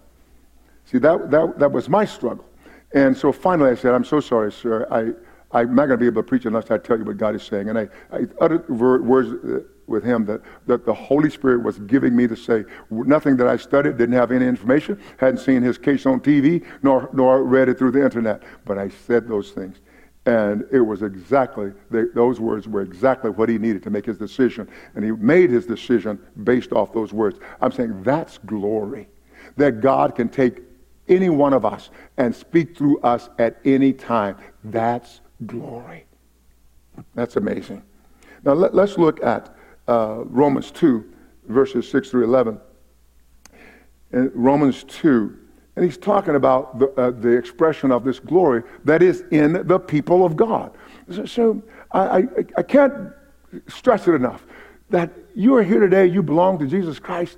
See, 0.86 0.98
that, 1.00 1.32
that, 1.32 1.60
that 1.60 1.72
was 1.72 1.88
my 1.90 2.06
struggle. 2.06 2.46
And 2.94 3.16
so 3.16 3.32
finally 3.32 3.72
I 3.72 3.76
said, 3.76 3.94
I'm 3.94 4.06
so 4.06 4.20
sorry, 4.20 4.52
sir. 4.52 4.88
I, 4.90 5.58
I'm 5.58 5.76
not 5.76 5.88
going 5.88 5.98
to 5.98 6.04
be 6.04 6.08
able 6.08 6.22
to 6.22 6.28
preach 6.28 6.46
unless 6.46 6.70
I 6.72 6.78
tell 6.78 6.98
you 6.98 7.06
what 7.06 7.18
God 7.18 7.36
is 7.36 7.44
saying. 7.44 7.70
And 7.70 7.78
I, 7.78 7.88
I 8.12 8.26
uttered 8.40 8.70
words 8.70 9.30
uh, 9.30 9.62
with 9.88 10.04
him 10.04 10.26
that, 10.26 10.42
that 10.68 10.86
the 10.86 10.94
Holy 10.94 11.30
Spirit 11.30 11.64
was 11.64 11.80
giving 11.80 12.16
me 12.16 12.28
to 12.28 12.36
say. 12.36 12.64
Nothing 12.92 13.36
that 13.38 13.48
I 13.48 13.58
studied, 13.58 13.98
didn't 13.98 14.16
have 14.16 14.32
any 14.32 14.46
information, 14.46 15.02
hadn't 15.18 15.40
seen 15.40 15.62
his 15.62 15.78
case 15.78 16.06
on 16.06 16.20
TV, 16.20 16.66
nor, 16.84 17.10
nor 17.14 17.44
read 17.44 17.70
it 17.70 17.78
through 17.78 17.92
the 17.92 18.04
internet. 18.04 18.44
But 18.66 18.78
I 18.78 18.90
said 18.90 19.28
those 19.28 19.52
things. 19.52 19.78
And 20.26 20.66
it 20.72 20.82
was 20.82 21.02
exactly, 21.02 21.72
those 21.90 22.40
words 22.40 22.68
were 22.68 22.82
exactly 22.82 23.32
what 23.32 23.50
he 23.50 23.58
needed 23.58 23.82
to 23.84 23.90
make 23.90 24.06
his 24.06 24.18
decision. 24.18 24.70
And 24.94 25.04
he 25.04 25.12
made 25.12 25.50
his 25.50 25.66
decision 25.66 26.20
based 26.44 26.72
off 26.72 26.94
those 26.94 27.12
words. 27.12 27.40
I'm 27.62 27.72
saying 27.72 28.04
that's 28.04 28.38
glory. 28.40 29.08
That 29.58 29.82
God 29.82 30.16
can 30.16 30.30
take 30.30 30.62
any 31.10 31.30
one 31.30 31.54
of 31.54 31.66
us 31.66 31.90
and 32.18 32.34
speak 32.36 32.78
through 32.78 33.00
us 33.02 33.30
at 33.40 33.60
any 33.66 33.94
time. 33.94 34.38
That's 34.64 35.22
glory. 35.46 36.06
That's 37.16 37.36
amazing. 37.36 37.84
Now 38.44 38.54
let, 38.54 38.74
us 38.74 38.98
look 38.98 39.24
at 39.24 39.56
uh, 39.88 40.24
Romans 40.26 40.72
2, 40.72 41.04
verses 41.48 41.90
6 41.90 42.10
through 42.10 42.24
11. 42.26 42.60
In 44.12 44.32
Romans 44.34 44.84
2, 44.86 45.38
and 45.76 45.86
he's 45.86 45.98
talking 45.98 46.36
about 46.36 46.80
the, 46.80 46.88
uh, 46.94 47.12
the 47.12 47.30
expression 47.30 47.92
of 47.92 48.04
this 48.04 48.20
glory 48.20 48.64
that 48.84 49.02
is 49.02 49.24
in 49.32 49.66
the 49.68 49.80
people 49.80 50.26
of 50.26 50.36
God. 50.36 50.76
So, 51.10 51.26
so 51.26 51.64
I, 51.92 52.02
I, 52.02 52.24
I 52.58 52.64
can't 52.64 53.14
stress 53.68 54.08
it 54.08 54.14
enough 54.14 54.46
that 54.90 55.12
you 55.36 55.56
are 55.56 55.64
here 55.64 55.80
today, 55.80 56.06
you 56.06 56.24
belong 56.24 56.60
to 56.60 56.68
Jesus 56.68 57.00
Christ, 57.00 57.38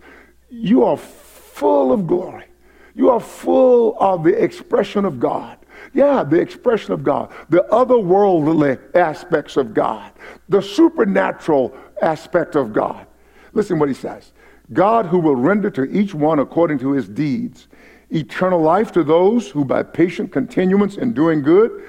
you 0.49 0.83
are 0.83 0.97
full 0.97 1.91
of 1.91 2.07
glory. 2.07 2.45
You 2.95 3.09
are 3.09 3.19
full 3.19 3.97
of 3.99 4.23
the 4.23 4.43
expression 4.43 5.05
of 5.05 5.19
God. 5.19 5.57
Yeah, 5.93 6.23
the 6.23 6.39
expression 6.39 6.93
of 6.93 7.03
God, 7.03 7.33
the 7.49 7.65
otherworldly 7.71 8.79
aspects 8.95 9.57
of 9.57 9.73
God, 9.73 10.11
the 10.47 10.61
supernatural 10.61 11.75
aspect 12.01 12.55
of 12.55 12.71
God. 12.71 13.07
Listen 13.53 13.79
what 13.79 13.89
he 13.89 13.95
says 13.95 14.31
God 14.73 15.05
who 15.05 15.19
will 15.19 15.35
render 15.35 15.69
to 15.71 15.83
each 15.91 16.13
one 16.13 16.39
according 16.39 16.79
to 16.79 16.91
his 16.91 17.09
deeds, 17.09 17.67
eternal 18.09 18.61
life 18.61 18.91
to 18.93 19.03
those 19.03 19.49
who 19.49 19.65
by 19.65 19.83
patient 19.83 20.31
continuance 20.31 20.97
in 20.97 21.13
doing 21.13 21.41
good, 21.41 21.87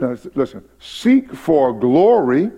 uh, 0.00 0.16
listen, 0.34 0.64
seek 0.78 1.32
for 1.32 1.72
glory, 1.72 2.50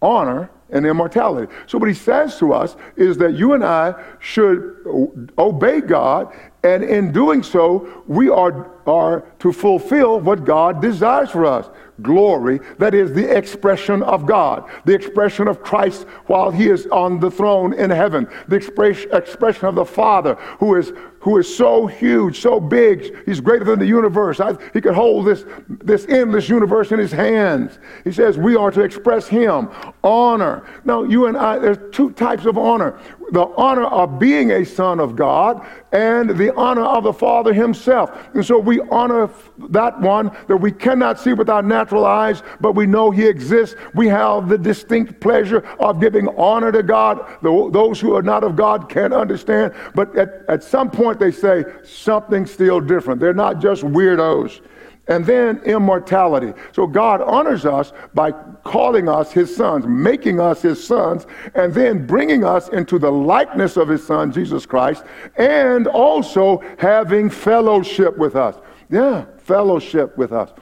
honor, 0.00 0.50
and 0.70 0.86
immortality. 0.86 1.52
So, 1.66 1.78
what 1.78 1.88
he 1.88 1.94
says 1.94 2.38
to 2.38 2.52
us 2.52 2.76
is 2.96 3.18
that 3.18 3.34
you 3.34 3.52
and 3.52 3.64
I 3.64 3.94
should 4.20 5.30
obey 5.38 5.80
God, 5.80 6.34
and 6.64 6.84
in 6.84 7.12
doing 7.12 7.42
so, 7.42 8.02
we 8.06 8.28
are, 8.28 8.70
are 8.86 9.20
to 9.38 9.52
fulfill 9.52 10.20
what 10.20 10.44
God 10.44 10.80
desires 10.80 11.30
for 11.30 11.46
us 11.46 11.68
glory, 12.00 12.60
that 12.78 12.94
is 12.94 13.12
the 13.12 13.36
expression 13.36 14.02
of 14.02 14.26
God, 14.26 14.68
the 14.84 14.94
expression 14.94 15.46
of 15.46 15.62
Christ 15.62 16.04
while 16.26 16.50
he 16.50 16.68
is 16.68 16.86
on 16.88 17.20
the 17.20 17.30
throne 17.30 17.72
in 17.74 17.90
heaven, 17.90 18.26
the 18.48 18.56
express, 18.56 19.04
expression 19.12 19.66
of 19.66 19.74
the 19.74 19.84
Father 19.84 20.34
who 20.58 20.76
is 20.76 20.92
who 21.22 21.38
is 21.38 21.56
so 21.56 21.86
huge, 21.86 22.40
so 22.40 22.58
big, 22.58 23.16
he's 23.26 23.40
greater 23.40 23.64
than 23.64 23.78
the 23.78 23.86
universe. 23.86 24.40
I, 24.40 24.56
he 24.72 24.80
could 24.80 24.94
hold 24.94 25.24
this, 25.24 25.44
this 25.68 26.04
endless 26.08 26.48
universe 26.48 26.90
in 26.90 26.98
his 26.98 27.12
hands. 27.12 27.78
He 28.02 28.10
says 28.10 28.38
we 28.38 28.56
are 28.56 28.72
to 28.72 28.80
express 28.80 29.28
him. 29.28 29.68
Honor. 30.02 30.66
Now, 30.84 31.04
you 31.04 31.26
and 31.26 31.36
I, 31.36 31.60
there's 31.60 31.78
two 31.92 32.10
types 32.10 32.44
of 32.44 32.58
honor 32.58 32.98
the 33.30 33.46
honor 33.56 33.86
of 33.86 34.18
being 34.18 34.50
a 34.50 34.64
son 34.64 35.00
of 35.00 35.16
God 35.16 35.66
and 35.92 36.30
the 36.30 36.54
honor 36.54 36.82
of 36.82 37.04
the 37.04 37.12
Father 37.12 37.54
himself. 37.54 38.10
And 38.34 38.44
so 38.44 38.58
we 38.58 38.71
honor 38.80 39.30
that 39.70 40.00
one 40.00 40.30
that 40.48 40.56
we 40.56 40.72
cannot 40.72 41.18
see 41.18 41.32
with 41.32 41.48
our 41.48 41.62
natural 41.62 42.04
eyes, 42.04 42.42
but 42.60 42.72
we 42.72 42.86
know 42.86 43.10
he 43.10 43.26
exists. 43.26 43.76
We 43.94 44.08
have 44.08 44.48
the 44.48 44.58
distinct 44.58 45.20
pleasure 45.20 45.58
of 45.78 46.00
giving 46.00 46.28
honor 46.36 46.72
to 46.72 46.82
God. 46.82 47.38
Those 47.42 48.00
who 48.00 48.14
are 48.14 48.22
not 48.22 48.44
of 48.44 48.56
God 48.56 48.88
can't 48.88 49.12
understand, 49.12 49.74
but 49.94 50.16
at, 50.16 50.44
at 50.48 50.62
some 50.62 50.90
point 50.90 51.18
they 51.18 51.32
say 51.32 51.64
something 51.84 52.46
still 52.46 52.80
different. 52.80 53.20
They're 53.20 53.34
not 53.34 53.60
just 53.60 53.82
weirdos 53.82 54.60
and 55.08 55.26
then 55.26 55.58
immortality. 55.64 56.52
So 56.72 56.86
God 56.86 57.20
honors 57.20 57.66
us 57.66 57.92
by 58.14 58.32
calling 58.64 59.08
us 59.08 59.32
his 59.32 59.54
sons, 59.54 59.86
making 59.86 60.40
us 60.40 60.62
his 60.62 60.84
sons, 60.84 61.26
and 61.54 61.74
then 61.74 62.06
bringing 62.06 62.44
us 62.44 62.68
into 62.68 62.98
the 62.98 63.10
likeness 63.10 63.76
of 63.76 63.88
his 63.88 64.06
son, 64.06 64.32
Jesus 64.32 64.64
Christ, 64.64 65.04
and 65.36 65.86
also 65.88 66.62
having 66.78 67.28
fellowship 67.28 68.16
with 68.16 68.36
us. 68.36 68.56
Yeah, 68.90 69.24
fellowship 69.38 70.16
with 70.16 70.32
us. 70.32 70.52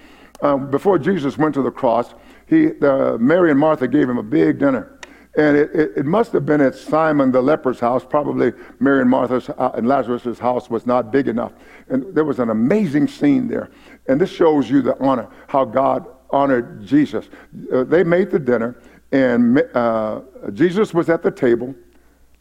Um, 0.42 0.70
before 0.70 0.98
Jesus 0.98 1.37
went 1.37 1.55
to 1.55 1.62
the 1.62 1.70
cross, 1.70 2.14
he, 2.46 2.72
uh, 2.81 3.18
Mary 3.18 3.50
and 3.50 3.61
Martha 3.61 3.87
gave 3.87 4.09
him 4.09 4.18
a 4.18 4.22
big 4.22 4.59
dinner. 4.59 4.98
And 5.37 5.57
it, 5.57 5.70
it, 5.72 5.92
it, 5.98 6.07
must 6.07 6.33
have 6.33 6.44
been 6.44 6.61
at 6.61 6.74
Simon 6.74 7.31
the 7.31 7.40
leper's 7.40 7.79
house. 7.79 8.05
Probably 8.05 8.53
Mary 8.81 9.00
and 9.00 9.09
Martha's 9.09 9.48
uh, 9.48 9.70
and 9.74 9.87
Lazarus' 9.87 10.40
house 10.40 10.68
was 10.68 10.87
not 10.87 11.12
big 11.12 11.29
enough. 11.29 11.53
And 11.88 12.12
there 12.14 12.24
was 12.24 12.40
an 12.40 12.50
amazing 12.50 13.07
scene 13.07 13.46
there. 13.46 13.70
And 14.11 14.20
this 14.20 14.31
shows 14.31 14.68
you 14.68 14.83
the 14.83 14.99
honor, 14.99 15.29
how 15.46 15.64
God 15.64 16.05
honored 16.31 16.85
Jesus. 16.85 17.29
Uh, 17.73 17.85
they 17.85 18.03
made 18.03 18.33
the 18.33 18.40
dinner, 18.40 18.77
and 19.12 19.62
uh, 19.73 20.23
Jesus 20.53 20.92
was 20.92 21.09
at 21.09 21.23
the 21.23 21.31
table, 21.31 21.73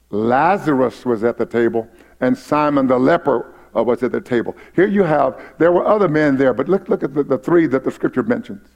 Lazarus 0.10 1.06
was 1.06 1.24
at 1.24 1.38
the 1.38 1.46
table, 1.46 1.88
and 2.22 2.36
Simon 2.36 2.88
the 2.88 2.98
leper 2.98 3.54
uh, 3.76 3.84
was 3.84 4.02
at 4.02 4.12
the 4.12 4.20
table. 4.20 4.58
Here 4.76 4.88
you 4.88 5.04
have, 5.04 5.40
there 5.60 5.72
were 5.72 5.86
other 5.86 6.08
men 6.08 6.38
there, 6.38 6.56
but 6.56 6.68
look, 6.68 6.90
look 6.90 7.04
at 7.04 7.14
the, 7.14 7.22
the 7.22 7.38
three 7.38 7.68
that 7.68 7.84
the 7.84 7.92
scripture 7.92 8.24
mentions. 8.24 8.68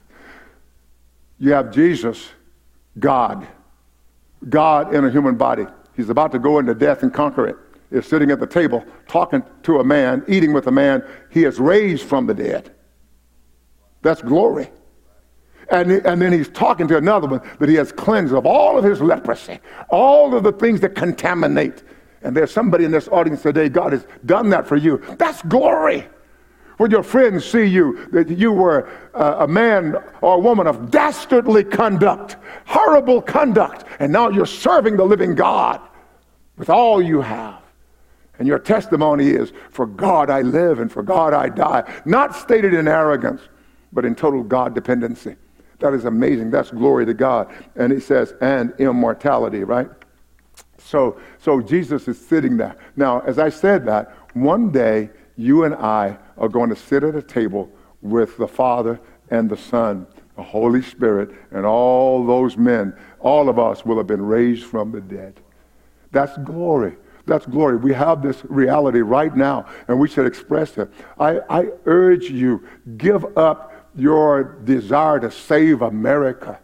You 1.40 1.52
have 1.52 1.72
Jesus, 1.72 2.28
God, 3.00 3.44
God 4.48 4.94
in 4.94 5.04
a 5.04 5.10
human 5.10 5.36
body. 5.36 5.66
He's 5.96 6.10
about 6.10 6.30
to 6.30 6.38
go 6.38 6.60
into 6.60 6.74
death 6.74 7.02
and 7.02 7.12
conquer 7.12 7.48
it. 7.48 7.56
is 7.90 8.06
sitting 8.06 8.30
at 8.30 8.38
the 8.38 8.46
table 8.46 8.84
talking 9.08 9.42
to 9.64 9.80
a 9.80 9.84
man, 9.84 10.24
eating 10.28 10.52
with 10.52 10.68
a 10.68 10.72
man 10.72 11.02
he 11.30 11.42
has 11.42 11.58
raised 11.58 12.04
from 12.04 12.26
the 12.26 12.34
dead. 12.34 12.73
That's 14.04 14.22
glory. 14.22 14.70
And, 15.70 15.90
and 15.90 16.20
then 16.20 16.30
he's 16.30 16.50
talking 16.50 16.86
to 16.88 16.96
another 16.98 17.26
one 17.26 17.40
that 17.58 17.68
he 17.68 17.74
has 17.76 17.90
cleansed 17.90 18.34
of 18.34 18.44
all 18.46 18.78
of 18.78 18.84
his 18.84 19.00
leprosy, 19.00 19.58
all 19.88 20.36
of 20.36 20.44
the 20.44 20.52
things 20.52 20.80
that 20.80 20.94
contaminate. 20.94 21.82
And 22.22 22.36
there's 22.36 22.52
somebody 22.52 22.84
in 22.84 22.90
this 22.90 23.08
audience 23.08 23.42
today, 23.42 23.68
God 23.68 23.92
has 23.92 24.06
done 24.26 24.50
that 24.50 24.66
for 24.66 24.76
you. 24.76 24.98
That's 25.18 25.42
glory. 25.42 26.06
When 26.76 26.90
your 26.90 27.02
friends 27.02 27.44
see 27.44 27.64
you, 27.64 28.06
that 28.12 28.28
you 28.28 28.52
were 28.52 28.90
a 29.14 29.48
man 29.48 29.96
or 30.20 30.34
a 30.34 30.38
woman 30.38 30.66
of 30.66 30.90
dastardly 30.90 31.64
conduct, 31.64 32.36
horrible 32.66 33.22
conduct, 33.22 33.84
and 34.00 34.12
now 34.12 34.28
you're 34.28 34.44
serving 34.44 34.96
the 34.96 35.04
living 35.04 35.34
God 35.34 35.80
with 36.58 36.68
all 36.68 37.00
you 37.00 37.20
have. 37.20 37.62
And 38.38 38.48
your 38.48 38.58
testimony 38.58 39.28
is, 39.28 39.52
for 39.70 39.86
God 39.86 40.28
I 40.28 40.42
live 40.42 40.80
and 40.80 40.90
for 40.90 41.02
God 41.02 41.32
I 41.32 41.48
die. 41.48 41.90
Not 42.04 42.34
stated 42.34 42.74
in 42.74 42.88
arrogance, 42.88 43.40
but 43.94 44.04
in 44.04 44.14
total 44.14 44.42
God 44.42 44.74
dependency. 44.74 45.36
That 45.78 45.94
is 45.94 46.04
amazing. 46.04 46.50
That's 46.50 46.70
glory 46.70 47.06
to 47.06 47.14
God. 47.14 47.52
And 47.76 47.92
he 47.92 48.00
says, 48.00 48.34
and 48.40 48.72
immortality, 48.78 49.64
right? 49.64 49.88
So, 50.78 51.18
so 51.38 51.60
Jesus 51.60 52.08
is 52.08 52.18
sitting 52.18 52.56
there. 52.56 52.76
Now, 52.96 53.20
as 53.20 53.38
I 53.38 53.48
said 53.48 53.86
that, 53.86 54.14
one 54.34 54.70
day 54.70 55.10
you 55.36 55.64
and 55.64 55.74
I 55.74 56.18
are 56.36 56.48
going 56.48 56.70
to 56.70 56.76
sit 56.76 57.04
at 57.04 57.14
a 57.14 57.22
table 57.22 57.70
with 58.02 58.36
the 58.36 58.48
Father 58.48 59.00
and 59.30 59.48
the 59.48 59.56
Son, 59.56 60.06
the 60.36 60.42
Holy 60.42 60.82
Spirit, 60.82 61.30
and 61.50 61.64
all 61.64 62.24
those 62.26 62.56
men. 62.56 62.94
All 63.20 63.48
of 63.48 63.58
us 63.58 63.84
will 63.84 63.96
have 63.96 64.06
been 64.06 64.22
raised 64.22 64.64
from 64.64 64.92
the 64.92 65.00
dead. 65.00 65.40
That's 66.12 66.36
glory. 66.38 66.96
That's 67.26 67.46
glory. 67.46 67.76
We 67.76 67.94
have 67.94 68.22
this 68.22 68.44
reality 68.44 69.00
right 69.00 69.34
now, 69.34 69.66
and 69.88 69.98
we 69.98 70.08
should 70.08 70.26
express 70.26 70.76
it. 70.76 70.90
I, 71.18 71.40
I 71.48 71.68
urge 71.86 72.24
you, 72.24 72.66
give 72.98 73.24
up 73.38 73.72
your 73.96 74.44
desire 74.64 75.20
to 75.20 75.30
save 75.30 75.82
America. 75.82 76.58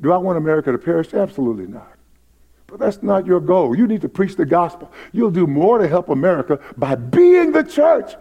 Do 0.00 0.12
I 0.12 0.16
want 0.18 0.38
America 0.38 0.72
to 0.72 0.78
perish? 0.78 1.14
Absolutely 1.14 1.66
not. 1.66 1.92
But 2.66 2.80
that's 2.80 3.02
not 3.02 3.26
your 3.26 3.40
goal. 3.40 3.76
You 3.76 3.86
need 3.86 4.02
to 4.02 4.08
preach 4.08 4.36
the 4.36 4.44
gospel. 4.44 4.92
You'll 5.12 5.30
do 5.30 5.46
more 5.46 5.78
to 5.78 5.88
help 5.88 6.08
America 6.08 6.58
by 6.76 6.94
being 6.94 7.52
the 7.52 7.62
church 7.62 8.14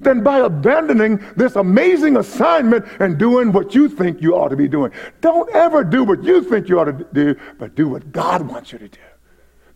than 0.00 0.22
by 0.22 0.38
abandoning 0.38 1.22
this 1.36 1.56
amazing 1.56 2.16
assignment 2.16 2.84
and 3.00 3.18
doing 3.18 3.52
what 3.52 3.74
you 3.74 3.88
think 3.88 4.22
you 4.22 4.34
ought 4.34 4.48
to 4.48 4.56
be 4.56 4.68
doing. 4.68 4.92
Don't 5.20 5.50
ever 5.54 5.84
do 5.84 6.04
what 6.04 6.22
you 6.22 6.42
think 6.42 6.68
you 6.68 6.78
ought 6.78 6.84
to 6.84 7.06
do, 7.12 7.34
but 7.58 7.74
do 7.74 7.88
what 7.88 8.12
God 8.12 8.42
wants 8.48 8.72
you 8.72 8.78
to 8.78 8.88
do. 8.88 8.98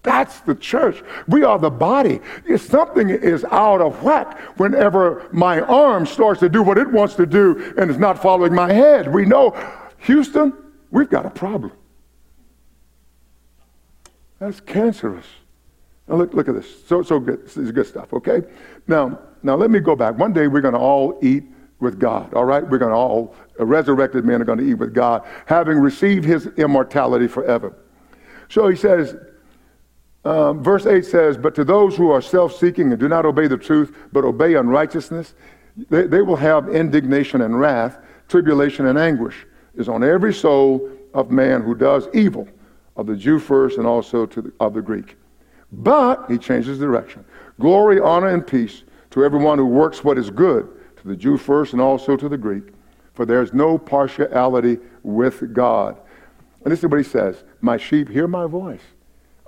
That's 0.02 0.40
the 0.40 0.54
church. 0.54 1.02
We 1.28 1.44
are 1.44 1.58
the 1.58 1.70
body. 1.70 2.20
If 2.44 2.62
something 2.62 3.08
is 3.08 3.44
out 3.44 3.80
of 3.80 4.02
whack 4.02 4.38
whenever 4.58 5.28
my 5.32 5.60
arm 5.60 6.06
starts 6.06 6.40
to 6.40 6.48
do 6.48 6.62
what 6.62 6.76
it 6.76 6.90
wants 6.90 7.14
to 7.14 7.26
do 7.26 7.74
and 7.76 7.90
is 7.90 7.98
not 7.98 8.20
following 8.20 8.52
my 8.52 8.72
head, 8.72 9.12
we 9.12 9.24
know, 9.24 9.56
Houston, 9.98 10.52
we've 10.90 11.08
got 11.08 11.24
a 11.24 11.30
problem. 11.30 11.72
That's 14.40 14.60
cancerous. 14.60 15.26
Now 16.08 16.16
look, 16.16 16.34
look 16.34 16.48
at 16.48 16.56
this. 16.56 16.84
So, 16.86 17.02
so 17.02 17.20
good. 17.20 17.44
This 17.44 17.56
is 17.56 17.70
good 17.70 17.86
stuff, 17.86 18.12
okay? 18.12 18.42
Now, 18.88 19.20
now 19.44 19.54
let 19.54 19.70
me 19.70 19.78
go 19.78 19.94
back. 19.94 20.18
One 20.18 20.32
day 20.32 20.48
we're 20.48 20.60
going 20.60 20.74
to 20.74 20.80
all 20.80 21.16
eat 21.22 21.44
with 21.78 22.00
God, 22.00 22.34
all 22.34 22.44
right? 22.44 22.68
We're 22.68 22.78
going 22.78 22.90
to 22.90 22.96
all, 22.96 23.36
uh, 23.60 23.66
resurrected 23.66 24.24
men 24.24 24.42
are 24.42 24.44
going 24.44 24.58
to 24.58 24.64
eat 24.64 24.74
with 24.74 24.94
God, 24.94 25.24
having 25.46 25.78
received 25.78 26.24
his 26.24 26.46
immortality 26.56 27.28
forever. 27.28 27.76
So 28.48 28.68
he 28.68 28.74
says, 28.74 29.16
um, 30.24 30.62
verse 30.62 30.86
8 30.86 31.04
says, 31.04 31.36
But 31.36 31.54
to 31.56 31.64
those 31.64 31.96
who 31.96 32.10
are 32.10 32.22
self 32.22 32.56
seeking 32.56 32.90
and 32.90 33.00
do 33.00 33.08
not 33.08 33.26
obey 33.26 33.48
the 33.48 33.56
truth, 33.56 33.96
but 34.12 34.24
obey 34.24 34.54
unrighteousness, 34.54 35.34
they, 35.90 36.06
they 36.06 36.22
will 36.22 36.36
have 36.36 36.68
indignation 36.68 37.40
and 37.40 37.58
wrath, 37.58 37.98
tribulation 38.28 38.86
and 38.86 38.98
anguish 38.98 39.46
is 39.74 39.88
on 39.88 40.04
every 40.04 40.34
soul 40.34 40.90
of 41.14 41.30
man 41.30 41.62
who 41.62 41.74
does 41.74 42.08
evil 42.14 42.46
of 42.96 43.06
the 43.06 43.16
Jew 43.16 43.38
first 43.38 43.78
and 43.78 43.86
also 43.86 44.26
to 44.26 44.42
the, 44.42 44.52
of 44.60 44.74
the 44.74 44.82
Greek. 44.82 45.16
But, 45.72 46.30
he 46.30 46.36
changes 46.36 46.78
direction, 46.78 47.24
glory, 47.58 47.98
honor, 47.98 48.28
and 48.28 48.46
peace 48.46 48.84
to 49.10 49.24
everyone 49.24 49.58
who 49.58 49.66
works 49.66 50.04
what 50.04 50.18
is 50.18 50.30
good, 50.30 50.68
to 50.98 51.08
the 51.08 51.16
Jew 51.16 51.36
first 51.36 51.72
and 51.72 51.80
also 51.80 52.16
to 52.16 52.28
the 52.28 52.36
Greek. 52.36 52.64
For 53.14 53.26
there 53.26 53.42
is 53.42 53.52
no 53.52 53.78
partiality 53.78 54.78
with 55.02 55.52
God. 55.52 55.98
And 56.64 56.72
this 56.72 56.80
is 56.80 56.86
what 56.88 56.98
he 56.98 57.04
says 57.04 57.44
My 57.60 57.76
sheep 57.76 58.08
hear 58.08 58.28
my 58.28 58.46
voice, 58.46 58.82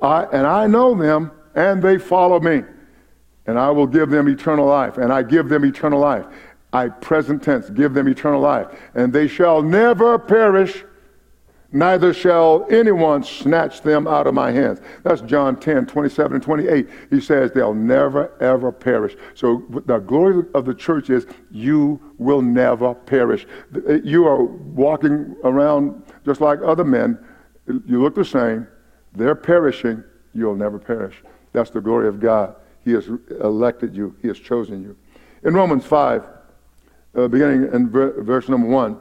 I, 0.05 0.25
and 0.25 0.47
I 0.47 0.67
know 0.67 0.95
them, 0.95 1.33
and 1.55 1.83
they 1.83 1.99
follow 1.99 2.41
me. 2.41 2.63
And 3.47 3.59
I 3.59 3.71
will 3.71 3.87
give 3.87 4.11
them 4.11 4.29
eternal 4.29 4.67
life, 4.67 4.99
and 4.99 5.13
I 5.13 5.23
give 5.23 5.49
them 5.49 5.65
eternal 5.65 6.01
life. 6.01 6.27
I, 6.73 6.89
present 6.89 7.43
tense, 7.43 7.71
give 7.71 7.95
them 7.95 8.09
eternal 8.09 8.41
life, 8.41 8.67
and 8.95 9.13
they 9.13 9.29
shall 9.29 9.63
never 9.63 10.19
perish 10.19 10.85
neither 11.75 12.15
shall 12.15 12.67
anyone 12.71 13.23
snatch 13.23 13.83
them 13.83 14.07
out 14.07 14.27
of 14.27 14.33
my 14.33 14.51
hands. 14.51 14.81
That's 15.03 15.21
John 15.23 15.59
10, 15.59 15.87
27 15.87 16.35
and 16.35 16.43
28. 16.43 16.89
He 17.11 17.21
says 17.21 17.51
they'll 17.51 17.75
never, 17.75 18.33
ever 18.41 18.73
perish. 18.73 19.17
So 19.35 19.65
the 19.85 19.99
glory 19.99 20.45
of 20.55 20.65
the 20.65 20.75
church 20.75 21.11
is 21.11 21.27
you 21.51 22.01
will 22.17 22.41
never 22.41 22.95
perish. 22.95 23.47
You 24.05 24.27
are 24.27 24.45
walking 24.45 25.37
around 25.43 26.05
just 26.25 26.41
like 26.41 26.61
other 26.65 26.85
men. 26.85 27.19
You 27.67 28.03
look 28.03 28.15
the 28.15 28.25
same. 28.25 28.69
They're 29.15 29.35
perishing. 29.35 30.03
You'll 30.35 30.57
never 30.57 30.79
perish. 30.79 31.23
That's 31.53 31.71
the 31.71 31.81
glory 31.81 32.09
of 32.09 32.21
God. 32.21 32.57
He 32.85 32.93
has 32.93 33.09
elected 33.41 33.97
you. 33.97 34.15
He 34.21 34.29
has 34.29 34.39
chosen 34.39 34.83
you. 34.83 34.97
In 35.45 35.55
Romans 35.55 35.85
5, 35.85 36.25
uh, 37.17 37.29
beginning 37.29 37.73
in 37.73 37.89
ver- 37.89 38.21
verse 38.23 38.49
number 38.49 38.69
1, 38.69 38.99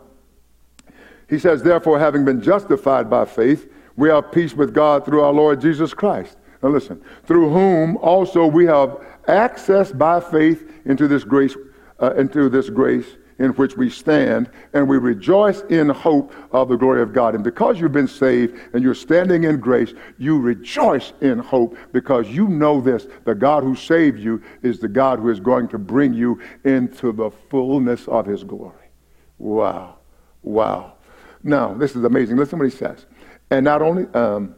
he 1.29 1.39
says, 1.39 1.63
Therefore, 1.63 1.99
having 1.99 2.25
been 2.25 2.41
justified 2.41 3.09
by 3.09 3.25
faith, 3.25 3.71
we 3.95 4.09
have 4.09 4.31
peace 4.31 4.53
with 4.53 4.73
God 4.73 5.05
through 5.05 5.21
our 5.21 5.33
Lord 5.33 5.61
Jesus 5.61 5.93
Christ. 5.93 6.37
Now 6.61 6.69
listen, 6.69 7.01
through 7.25 7.49
whom 7.49 7.97
also 7.97 8.45
we 8.45 8.65
have 8.65 9.05
access 9.27 9.91
by 9.91 10.19
faith 10.19 10.71
into 10.85 11.07
this 11.07 11.23
grace, 11.23 11.55
uh, 11.99 12.13
into 12.15 12.49
this 12.49 12.69
grace 12.69 13.07
in 13.39 13.51
which 13.51 13.75
we 13.77 13.89
stand, 13.89 14.49
and 14.73 14.87
we 14.87 14.97
rejoice 14.97 15.61
in 15.69 15.89
hope 15.89 16.33
of 16.51 16.69
the 16.69 16.75
glory 16.75 17.01
of 17.01 17.13
God. 17.13 17.35
And 17.35 17.43
because 17.43 17.79
you've 17.79 17.91
been 17.91 18.07
saved 18.07 18.59
and 18.73 18.83
you're 18.83 18.93
standing 18.93 19.43
in 19.43 19.59
grace, 19.59 19.93
you 20.17 20.39
rejoice 20.39 21.13
in 21.21 21.39
hope 21.39 21.77
because 21.91 22.27
you 22.29 22.47
know 22.47 22.81
this 22.81 23.07
the 23.25 23.35
God 23.35 23.63
who 23.63 23.75
saved 23.75 24.19
you 24.19 24.41
is 24.61 24.79
the 24.79 24.87
God 24.87 25.19
who 25.19 25.29
is 25.29 25.39
going 25.39 25.67
to 25.69 25.77
bring 25.77 26.13
you 26.13 26.39
into 26.63 27.11
the 27.11 27.31
fullness 27.49 28.07
of 28.07 28.25
his 28.25 28.43
glory. 28.43 28.89
Wow. 29.37 29.97
Wow. 30.41 30.93
Now, 31.43 31.73
this 31.73 31.95
is 31.95 32.03
amazing. 32.03 32.37
Listen 32.37 32.59
what 32.59 32.69
he 32.69 32.75
says. 32.75 33.05
And 33.49 33.65
not 33.65 33.81
only, 33.81 34.05
um, 34.13 34.55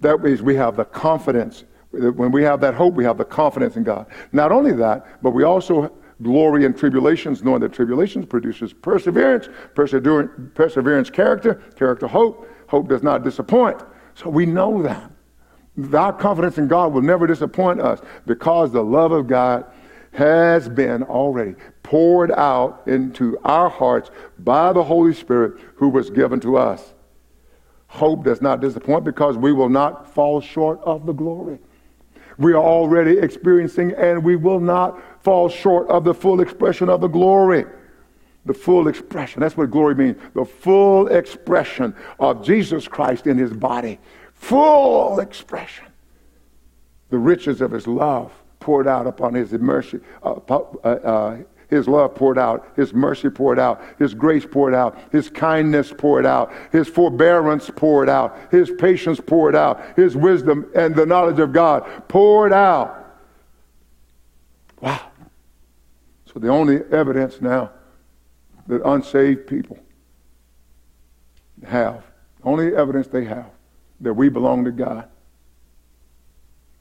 that 0.00 0.22
means 0.22 0.42
we 0.42 0.54
have 0.56 0.76
the 0.76 0.84
confidence. 0.84 1.64
When 1.90 2.32
we 2.32 2.42
have 2.42 2.60
that 2.60 2.74
hope, 2.74 2.94
we 2.94 3.04
have 3.04 3.18
the 3.18 3.24
confidence 3.24 3.76
in 3.76 3.84
God. 3.84 4.06
Not 4.32 4.52
only 4.52 4.72
that, 4.72 5.22
but 5.22 5.30
we 5.30 5.44
also 5.44 5.92
glory 6.24 6.64
in 6.64 6.74
tribulations, 6.74 7.44
knowing 7.44 7.60
that 7.60 7.72
tribulations 7.72 8.26
produces 8.26 8.72
perseverance, 8.72 9.48
perseverance, 9.74 11.10
character, 11.10 11.54
character, 11.76 12.08
hope. 12.08 12.48
Hope 12.66 12.88
does 12.88 13.02
not 13.02 13.22
disappoint. 13.22 13.80
So 14.14 14.30
we 14.30 14.46
know 14.46 14.82
that. 14.82 15.10
Our 15.92 16.12
confidence 16.12 16.58
in 16.58 16.66
God 16.66 16.92
will 16.92 17.02
never 17.02 17.26
disappoint 17.26 17.80
us 17.80 18.00
because 18.26 18.72
the 18.72 18.82
love 18.82 19.12
of 19.12 19.26
God 19.26 19.66
has 20.12 20.68
been 20.68 21.02
already 21.02 21.56
poured 21.82 22.30
out 22.32 22.82
into 22.86 23.36
our 23.44 23.68
hearts 23.68 24.10
by 24.38 24.72
the 24.72 24.82
Holy 24.82 25.12
Spirit 25.12 25.60
who 25.74 25.88
was 25.88 26.10
given 26.10 26.40
to 26.40 26.56
us. 26.56 26.94
Hope 27.88 28.24
does 28.24 28.40
not 28.40 28.60
disappoint 28.60 29.04
because 29.04 29.36
we 29.36 29.52
will 29.52 29.68
not 29.68 30.12
fall 30.12 30.40
short 30.40 30.80
of 30.84 31.06
the 31.06 31.12
glory. 31.12 31.58
We 32.38 32.52
are 32.52 32.62
already 32.62 33.18
experiencing 33.18 33.92
and 33.92 34.24
we 34.24 34.36
will 34.36 34.60
not 34.60 35.00
fall 35.24 35.48
short 35.48 35.88
of 35.88 36.04
the 36.04 36.14
full 36.14 36.40
expression 36.40 36.88
of 36.88 37.00
the 37.00 37.08
glory. 37.08 37.64
The 38.46 38.54
full 38.54 38.88
expression. 38.88 39.40
That's 39.40 39.56
what 39.56 39.70
glory 39.70 39.94
means. 39.94 40.18
The 40.34 40.44
full 40.44 41.08
expression 41.08 41.96
of 42.20 42.44
Jesus 42.44 42.86
Christ 42.86 43.26
in 43.26 43.38
his 43.38 43.52
body. 43.52 43.98
Full 44.34 45.18
expression. 45.18 45.86
The 47.08 47.18
riches 47.18 47.62
of 47.62 47.70
his 47.70 47.86
love 47.86 48.32
poured 48.60 48.86
out 48.86 49.06
upon 49.06 49.34
his 49.34 49.52
mercy, 49.52 50.00
uh, 50.22 50.40
uh, 50.48 50.58
uh, 50.88 51.36
his 51.68 51.88
love 51.88 52.14
poured 52.14 52.38
out, 52.38 52.68
His 52.76 52.94
mercy 52.94 53.28
poured 53.30 53.58
out, 53.58 53.82
His 53.98 54.14
grace 54.14 54.46
poured 54.48 54.74
out, 54.74 54.98
His 55.10 55.28
kindness 55.28 55.92
poured 55.96 56.24
out, 56.24 56.52
His 56.70 56.88
forbearance 56.88 57.70
poured 57.74 58.08
out, 58.08 58.38
His 58.50 58.70
patience 58.78 59.20
poured 59.20 59.56
out, 59.56 59.82
His 59.96 60.16
wisdom 60.16 60.70
and 60.74 60.94
the 60.94 61.06
knowledge 61.06 61.40
of 61.40 61.52
God 61.52 61.84
poured 62.08 62.52
out. 62.52 63.00
Wow. 64.80 65.00
So 66.34 66.40
the 66.40 66.48
only 66.48 66.82
evidence 66.90 67.40
now 67.40 67.70
that 68.66 68.82
unsaved 68.84 69.46
people 69.46 69.78
have, 71.64 72.02
only 72.42 72.74
evidence 72.74 73.06
they 73.06 73.24
have 73.24 73.50
that 74.00 74.12
we 74.12 74.28
belong 74.28 74.64
to 74.64 74.72
God 74.72 75.08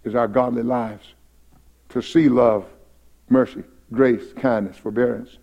is 0.04 0.16
our 0.16 0.28
godly 0.28 0.64
lives. 0.64 1.06
To 1.90 2.02
see 2.02 2.28
love, 2.28 2.66
mercy, 3.30 3.64
grace, 3.92 4.34
kindness, 4.34 4.76
forbearance. 4.76 5.38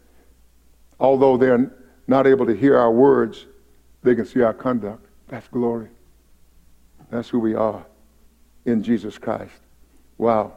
Although 0.99 1.37
they're 1.37 1.71
not 2.09 2.27
able 2.27 2.47
to 2.47 2.53
hear 2.53 2.77
our 2.77 2.91
words, 2.91 3.47
they 4.03 4.17
can 4.17 4.27
see 4.27 4.43
our 4.43 4.53
conduct. 4.53 5.07
That's 5.29 5.47
glory. 5.47 5.89
That's 7.11 7.29
who 7.29 7.39
we 7.39 7.55
are 7.55 7.87
in 8.65 8.83
Jesus 8.83 9.17
Christ. 9.19 9.55
Wow. 10.19 10.55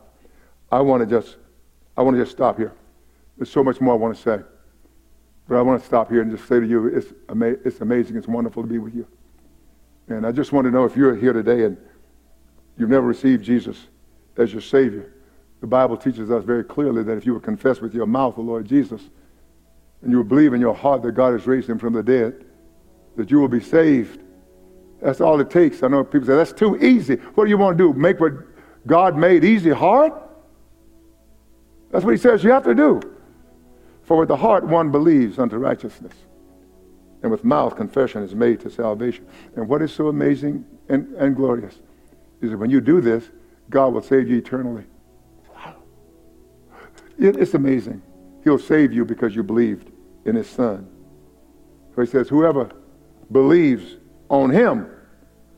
I 0.71 0.81
want 0.81 1.01
to 1.01 1.05
just 1.05 1.37
I 1.95 2.01
want 2.01 2.17
to 2.17 2.23
just 2.23 2.31
stop 2.31 2.57
here. 2.57 2.73
There's 3.37 3.49
so 3.49 3.63
much 3.63 3.81
more 3.81 3.93
I 3.93 3.97
want 3.97 4.15
to 4.15 4.21
say. 4.21 4.39
But 5.47 5.57
I 5.57 5.61
want 5.61 5.81
to 5.81 5.85
stop 5.85 6.09
here 6.09 6.21
and 6.21 6.31
just 6.31 6.47
say 6.47 6.59
to 6.59 6.65
you, 6.65 6.87
it's, 6.87 7.07
ama- 7.29 7.57
it's 7.65 7.81
amazing. 7.81 8.15
It's 8.15 8.27
wonderful 8.27 8.63
to 8.63 8.69
be 8.69 8.79
with 8.79 8.95
you. 8.95 9.07
And 10.07 10.25
I 10.25 10.31
just 10.31 10.51
want 10.51 10.65
to 10.65 10.71
know 10.71 10.85
if 10.85 10.95
you're 10.95 11.15
here 11.15 11.33
today 11.33 11.63
and 11.63 11.77
you've 12.77 12.89
never 12.89 13.05
received 13.05 13.43
Jesus 13.43 13.77
as 14.37 14.51
your 14.51 14.61
Savior. 14.61 15.13
The 15.61 15.67
Bible 15.67 15.97
teaches 15.97 16.29
us 16.29 16.43
very 16.43 16.63
clearly 16.63 17.03
that 17.03 17.17
if 17.17 17.25
you 17.25 17.33
would 17.33 17.43
confess 17.43 17.81
with 17.81 17.93
your 17.93 18.05
mouth 18.05 18.35
the 18.35 18.41
Lord 18.41 18.65
Jesus 18.65 19.01
and 20.01 20.11
you 20.11 20.17
will 20.17 20.23
believe 20.23 20.53
in 20.53 20.61
your 20.61 20.75
heart 20.75 21.01
that 21.03 21.13
God 21.13 21.33
has 21.33 21.47
raised 21.47 21.69
him 21.69 21.79
from 21.79 21.93
the 21.93 22.03
dead, 22.03 22.45
that 23.15 23.31
you 23.31 23.39
will 23.39 23.47
be 23.47 23.61
saved. 23.61 24.21
That's 25.01 25.21
all 25.21 25.39
it 25.39 25.49
takes. 25.49 25.83
I 25.83 25.87
know 25.87 26.03
people 26.03 26.27
say, 26.27 26.35
that's 26.35 26.53
too 26.53 26.77
easy. 26.77 27.15
What 27.15 27.45
do 27.45 27.49
you 27.49 27.57
want 27.57 27.77
to 27.77 27.93
do? 27.93 27.97
Make 27.97 28.19
what 28.19 28.33
God 28.87 29.17
made 29.17 29.43
easy 29.43 29.69
hard? 29.69 30.13
That's 31.91 32.03
what 32.03 32.11
he 32.11 32.17
says 32.17 32.43
you 32.43 32.51
have 32.51 32.63
to 32.63 32.75
do. 32.75 33.12
For 34.03 34.17
with 34.17 34.27
the 34.27 34.37
heart 34.37 34.65
one 34.65 34.91
believes 34.91 35.39
unto 35.39 35.57
righteousness, 35.57 36.13
and 37.21 37.31
with 37.31 37.43
mouth 37.43 37.75
confession 37.75 38.21
is 38.23 38.35
made 38.35 38.59
to 38.61 38.69
salvation. 38.69 39.25
And 39.55 39.67
what 39.67 39.81
is 39.81 39.93
so 39.93 40.09
amazing 40.09 40.65
and, 40.89 41.13
and 41.15 41.35
glorious 41.35 41.79
is 42.41 42.51
that 42.51 42.57
when 42.57 42.69
you 42.69 42.81
do 42.81 42.99
this, 42.99 43.29
God 43.69 43.93
will 43.93 44.01
save 44.01 44.29
you 44.29 44.37
eternally. 44.37 44.83
Wow. 45.55 45.75
It, 47.17 47.37
it's 47.37 47.53
amazing. 47.53 48.01
He'll 48.43 48.59
save 48.59 48.91
you 48.91 49.05
because 49.05 49.35
you 49.35 49.41
believed 49.41 49.89
in 50.25 50.35
his 50.35 50.49
son. 50.49 50.87
So 51.95 52.01
he 52.01 52.07
says, 52.07 52.27
whoever 52.27 52.69
believes 53.31 53.97
on 54.27 54.49
him, 54.49 54.89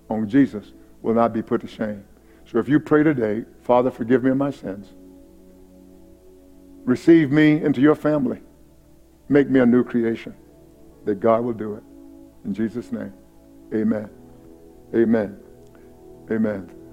on 0.10 0.30
Jesus, 0.30 0.72
will 1.02 1.16
not 1.16 1.34
be 1.34 1.42
put 1.42 1.62
to 1.62 1.68
shame. 1.68 2.04
So 2.46 2.60
if 2.60 2.70
you 2.70 2.80
pray 2.80 3.02
today, 3.02 3.46
Father, 3.62 3.90
forgive 3.90 4.24
me 4.24 4.30
of 4.30 4.38
my 4.38 4.52
sins 4.52 4.94
receive 6.86 7.32
me 7.32 7.62
into 7.62 7.82
your 7.82 7.96
family. 7.96 8.40
Make 9.30 9.50
me 9.50 9.60
a 9.60 9.66
new 9.66 9.84
creation. 9.84 10.36
That 11.06 11.20
God 11.20 11.44
will 11.44 11.54
do 11.54 11.76
it. 11.76 11.84
In 12.46 12.54
Jesus' 12.54 12.92
name, 12.92 13.14
amen. 13.74 14.10
Amen. 14.96 15.40
Amen. 16.32 16.85